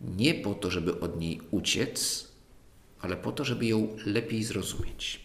Nie 0.00 0.34
po 0.34 0.54
to, 0.54 0.70
żeby 0.70 1.00
od 1.00 1.20
niej 1.20 1.40
uciec, 1.50 2.28
ale 3.00 3.16
po 3.16 3.32
to, 3.32 3.44
żeby 3.44 3.66
ją 3.66 3.96
lepiej 4.06 4.44
zrozumieć. 4.44 5.20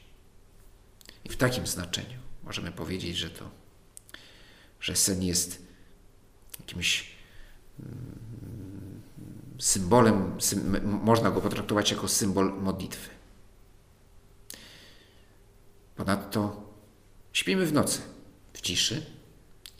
I 1.25 1.29
w 1.29 1.37
takim 1.37 1.67
znaczeniu 1.67 2.19
możemy 2.43 2.71
powiedzieć, 2.71 3.17
że 3.17 3.29
to 3.29 3.60
że 4.81 4.95
sen 4.95 5.23
jest 5.23 5.65
jakimś 6.59 7.11
mm, 7.79 9.01
symbolem, 9.59 10.37
można 10.83 11.31
go 11.31 11.41
potraktować 11.41 11.91
jako 11.91 12.07
symbol 12.07 12.53
modlitwy. 12.61 13.09
Ponadto 15.95 16.69
śpimy 17.33 17.65
w 17.65 17.73
nocy, 17.73 18.01
w 18.53 18.61
ciszy 18.61 19.05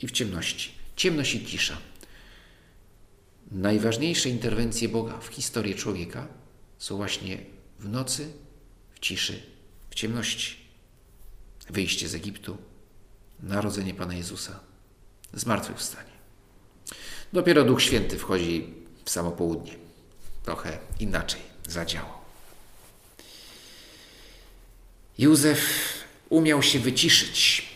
i 0.00 0.06
w 0.06 0.10
ciemności. 0.10 0.72
Ciemność 0.96 1.34
i 1.34 1.46
cisza. 1.46 1.78
Najważniejsze 3.50 4.28
interwencje 4.28 4.88
Boga 4.88 5.18
w 5.18 5.26
historii 5.26 5.74
człowieka 5.74 6.28
są 6.78 6.96
właśnie 6.96 7.44
w 7.78 7.88
nocy, 7.88 8.32
w 8.94 9.00
ciszy, 9.00 9.42
w 9.90 9.94
ciemności. 9.94 10.56
Wyjście 11.70 12.08
z 12.08 12.14
Egiptu, 12.14 12.58
narodzenie 13.40 13.94
Pana 13.94 14.14
Jezusa 14.14 14.71
zmartwychwstanie. 15.34 16.12
Dopiero 17.32 17.64
Duch 17.64 17.82
Święty 17.82 18.18
wchodzi 18.18 18.74
w 19.04 19.10
samo 19.10 19.30
południe. 19.30 19.72
Trochę 20.44 20.78
inaczej 21.00 21.40
zadziałał. 21.68 22.12
Józef 25.18 25.60
umiał 26.28 26.62
się 26.62 26.78
wyciszyć. 26.78 27.68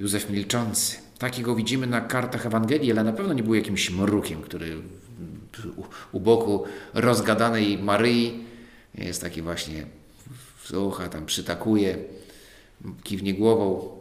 Józef 0.00 0.30
milczący. 0.30 0.96
Takiego 1.18 1.54
widzimy 1.54 1.86
na 1.86 2.00
kartach 2.00 2.46
Ewangelii, 2.46 2.92
ale 2.92 3.04
na 3.04 3.12
pewno 3.12 3.32
nie 3.32 3.42
był 3.42 3.54
jakimś 3.54 3.90
mrukiem, 3.90 4.42
który 4.42 4.82
u 6.12 6.20
boku 6.20 6.64
rozgadanej 6.94 7.78
Maryi 7.78 8.44
jest 8.94 9.20
taki 9.20 9.42
właśnie 9.42 9.86
słucha, 10.64 11.08
tam 11.08 11.26
przytakuje, 11.26 11.98
kiwnie 13.02 13.34
głową. 13.34 13.99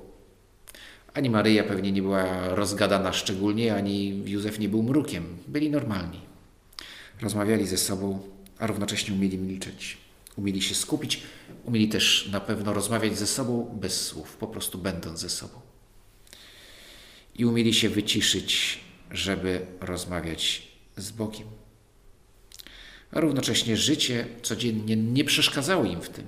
Ani 1.19 1.29
Maryja 1.29 1.63
pewnie 1.63 1.91
nie 1.91 2.01
była 2.01 2.49
rozgadana 2.55 3.13
szczególnie, 3.13 3.75
ani 3.75 4.23
Józef 4.25 4.60
nie 4.60 4.69
był 4.69 4.84
mrukiem. 4.84 5.38
Byli 5.47 5.69
normalni. 5.69 6.19
Rozmawiali 7.21 7.67
ze 7.67 7.77
sobą, 7.77 8.19
a 8.60 8.67
równocześnie 8.67 9.13
umieli 9.13 9.38
milczeć. 9.38 9.97
Umieli 10.36 10.62
się 10.62 10.75
skupić, 10.75 11.23
umieli 11.65 11.89
też 11.89 12.29
na 12.32 12.39
pewno 12.39 12.73
rozmawiać 12.73 13.17
ze 13.17 13.27
sobą 13.27 13.77
bez 13.82 14.05
słów, 14.05 14.38
po 14.38 14.47
prostu 14.47 14.77
będąc 14.77 15.19
ze 15.19 15.29
sobą. 15.29 15.60
I 17.36 17.45
umieli 17.45 17.73
się 17.73 17.89
wyciszyć, 17.89 18.79
żeby 19.12 19.65
rozmawiać 19.82 20.67
z 20.97 21.12
Bogiem. 21.12 21.47
A 23.12 23.19
równocześnie 23.19 23.77
życie 23.77 24.27
codziennie 24.41 24.95
nie 24.95 25.23
przeszkadzało 25.23 25.86
im 25.86 26.01
w 26.01 26.10
tym. 26.10 26.25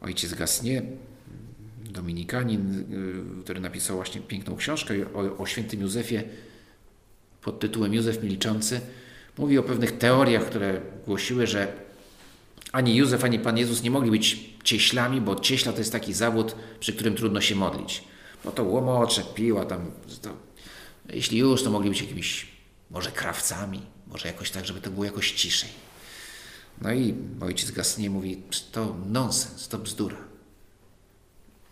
Ojciec 0.00 0.34
Gasnie 0.34 0.82
dominikanin, 1.94 2.84
y, 3.40 3.42
który 3.42 3.60
napisał 3.60 3.96
właśnie 3.96 4.20
piękną 4.20 4.56
książkę 4.56 4.94
o, 5.14 5.42
o 5.42 5.46
świętym 5.46 5.80
Józefie 5.80 6.22
pod 7.42 7.60
tytułem 7.60 7.94
Józef 7.94 8.22
Milczący, 8.22 8.80
mówi 9.38 9.58
o 9.58 9.62
pewnych 9.62 9.98
teoriach, 9.98 10.44
które 10.46 10.80
głosiły, 11.06 11.46
że 11.46 11.72
ani 12.72 12.96
Józef, 12.96 13.24
ani 13.24 13.38
Pan 13.38 13.58
Jezus 13.58 13.82
nie 13.82 13.90
mogli 13.90 14.10
być 14.10 14.54
cieślami, 14.64 15.20
bo 15.20 15.36
cieśla 15.36 15.72
to 15.72 15.78
jest 15.78 15.92
taki 15.92 16.12
zawód, 16.12 16.56
przy 16.80 16.92
którym 16.92 17.14
trudno 17.14 17.40
się 17.40 17.54
modlić. 17.54 18.04
Bo 18.44 18.52
to 18.52 18.64
łomocze, 18.64 19.22
piła 19.34 19.64
tam, 19.64 19.90
to, 20.22 20.30
jeśli 21.12 21.38
już, 21.38 21.62
to 21.62 21.70
mogli 21.70 21.90
być 21.90 22.00
jakimiś 22.00 22.46
może 22.90 23.10
krawcami, 23.10 23.82
może 24.06 24.28
jakoś 24.28 24.50
tak, 24.50 24.66
żeby 24.66 24.80
to 24.80 24.90
było 24.90 25.04
jakoś 25.04 25.32
ciszej. 25.32 25.70
No 26.82 26.92
i 26.92 27.14
ojciec 27.40 27.70
Gasnie 27.70 28.10
mówi, 28.10 28.42
to 28.72 28.96
nonsens, 29.06 29.68
to 29.68 29.78
bzdura. 29.78 30.33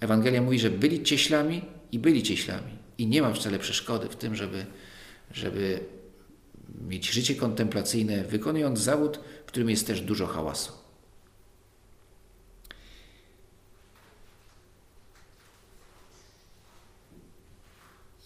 Ewangelia 0.03 0.43
mówi, 0.43 0.59
że 0.59 0.71
byli 0.71 1.03
cieślami 1.03 1.63
i 1.93 1.99
byli 1.99 2.23
cieślami. 2.23 2.79
I 2.99 3.07
nie 3.07 3.23
ma 3.23 3.33
wcale 3.35 3.59
przeszkody 3.59 4.09
w 4.09 4.17
tym, 4.17 4.37
żeby, 4.37 4.67
żeby 5.33 5.81
mieć 6.89 7.11
życie 7.11 7.35
kontemplacyjne, 7.35 8.25
wykonując 8.25 8.79
zawód, 8.79 9.21
w 9.43 9.47
którym 9.47 9.71
jest 9.71 9.87
też 9.87 10.01
dużo 10.01 10.27
hałasu. 10.27 10.73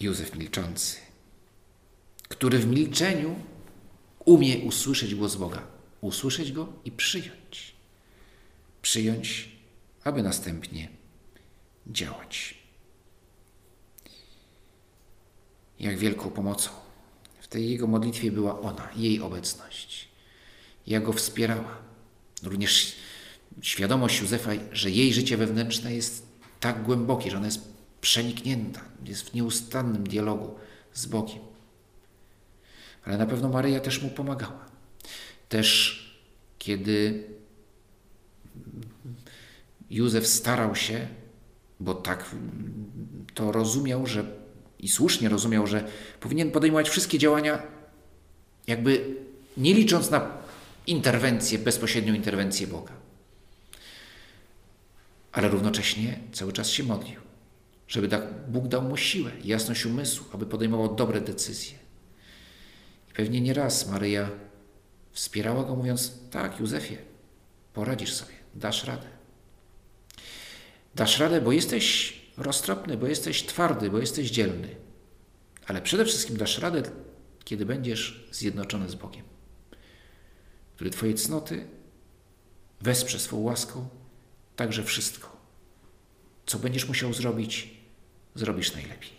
Józef 0.00 0.34
milczący, 0.34 0.96
który 2.28 2.58
w 2.58 2.66
milczeniu 2.66 3.36
umie 4.24 4.58
usłyszeć 4.58 5.14
głos 5.14 5.36
Boga, 5.36 5.62
usłyszeć 6.00 6.52
go 6.52 6.72
i 6.84 6.92
przyjąć. 6.92 7.74
Przyjąć, 8.82 9.48
aby 10.04 10.22
następnie 10.22 10.88
działać. 11.86 12.54
Jak 15.80 15.98
wielką 15.98 16.30
pomocą 16.30 16.70
w 17.40 17.48
tej 17.48 17.70
jego 17.70 17.86
modlitwie 17.86 18.32
była 18.32 18.60
ona, 18.60 18.88
jej 18.96 19.20
obecność. 19.20 20.08
Jak 20.86 21.04
go 21.04 21.12
wspierała. 21.12 21.78
Również 22.42 22.96
świadomość 23.62 24.20
Józefa, 24.20 24.50
że 24.72 24.90
jej 24.90 25.14
życie 25.14 25.36
wewnętrzne 25.36 25.94
jest 25.94 26.26
tak 26.60 26.82
głębokie, 26.82 27.30
że 27.30 27.36
ona 27.36 27.46
jest 27.46 27.60
przeniknięta, 28.00 28.80
jest 29.04 29.30
w 29.30 29.34
nieustannym 29.34 30.04
dialogu 30.04 30.54
z 30.92 31.06
Bogiem. 31.06 31.38
Ale 33.04 33.18
na 33.18 33.26
pewno 33.26 33.48
Maryja 33.48 33.80
też 33.80 34.02
mu 34.02 34.10
pomagała. 34.10 34.66
Też 35.48 36.00
kiedy 36.58 37.24
Józef 39.90 40.26
starał 40.26 40.76
się 40.76 41.08
bo 41.80 41.94
tak 41.94 42.34
to 43.34 43.52
rozumiał, 43.52 44.06
że 44.06 44.24
i 44.78 44.88
słusznie 44.88 45.28
rozumiał, 45.28 45.66
że 45.66 45.88
powinien 46.20 46.50
podejmować 46.50 46.88
wszystkie 46.88 47.18
działania 47.18 47.62
Jakby 48.66 49.16
nie 49.56 49.74
licząc 49.74 50.10
na 50.10 50.38
interwencję, 50.86 51.58
bezpośrednią 51.58 52.14
interwencję 52.14 52.66
Boga. 52.66 52.92
Ale 55.32 55.48
równocześnie 55.48 56.18
cały 56.32 56.52
czas 56.52 56.70
się 56.70 56.84
modlił, 56.84 57.20
żeby 57.88 58.08
da- 58.08 58.26
Bóg 58.48 58.68
dał 58.68 58.82
mu 58.82 58.96
siłę, 58.96 59.30
jasność 59.44 59.86
umysłu, 59.86 60.26
aby 60.32 60.46
podejmował 60.46 60.94
dobre 60.94 61.20
decyzje. 61.20 61.78
I 63.10 63.12
pewnie 63.14 63.40
nie 63.40 63.54
raz 63.54 63.88
Maryja 63.88 64.30
wspierała 65.12 65.64
go, 65.64 65.76
mówiąc: 65.76 66.12
Tak, 66.30 66.60
Józefie, 66.60 66.96
poradzisz 67.74 68.12
sobie, 68.14 68.34
dasz 68.54 68.84
radę. 68.84 69.15
Dasz 70.96 71.18
radę, 71.18 71.40
bo 71.40 71.52
jesteś 71.52 72.16
roztropny, 72.36 72.96
bo 72.96 73.06
jesteś 73.06 73.42
twardy, 73.46 73.90
bo 73.90 73.98
jesteś 73.98 74.30
dzielny. 74.30 74.68
Ale 75.66 75.82
przede 75.82 76.04
wszystkim 76.04 76.36
dasz 76.36 76.58
radę, 76.58 76.82
kiedy 77.44 77.66
będziesz 77.66 78.28
zjednoczony 78.32 78.88
z 78.88 78.94
Bogiem, 78.94 79.24
który 80.74 80.90
Twoje 80.90 81.14
cnoty 81.14 81.66
wesprze 82.80 83.18
swą 83.18 83.38
łaską, 83.40 83.88
także 84.56 84.84
wszystko, 84.84 85.36
co 86.46 86.58
będziesz 86.58 86.88
musiał 86.88 87.14
zrobić, 87.14 87.70
zrobisz 88.34 88.74
najlepiej. 88.74 89.10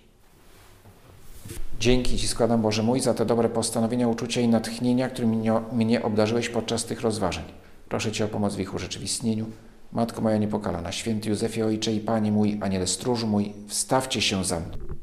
Dzięki 1.79 2.17
Ci 2.17 2.27
składam, 2.27 2.61
Boże 2.61 2.83
mój, 2.83 2.99
za 2.99 3.13
te 3.13 3.25
dobre 3.25 3.49
postanowienia, 3.49 4.07
uczucia 4.07 4.41
i 4.41 4.47
natchnienia, 4.47 5.09
którymi 5.09 5.49
mnie- 5.71 6.03
obdarzyłeś 6.03 6.49
podczas 6.49 6.85
tych 6.85 7.01
rozważań. 7.01 7.45
Proszę 7.89 8.11
Cię 8.11 8.25
o 8.25 8.27
pomoc 8.27 8.55
w 8.55 8.59
ich 8.59 8.73
urzeczywistnieniu. 8.73 9.51
Matko 9.91 10.21
moja 10.21 10.37
niepokalana, 10.37 10.91
święty 10.91 11.29
Józefie, 11.29 11.63
Ojcze 11.63 11.93
i 11.93 11.99
Panie 11.99 12.31
mój, 12.31 12.57
Aniele 12.61 12.87
stróż 12.87 13.23
mój, 13.23 13.53
wstawcie 13.67 14.21
się 14.21 14.45
za 14.45 14.59
mną. 14.59 14.96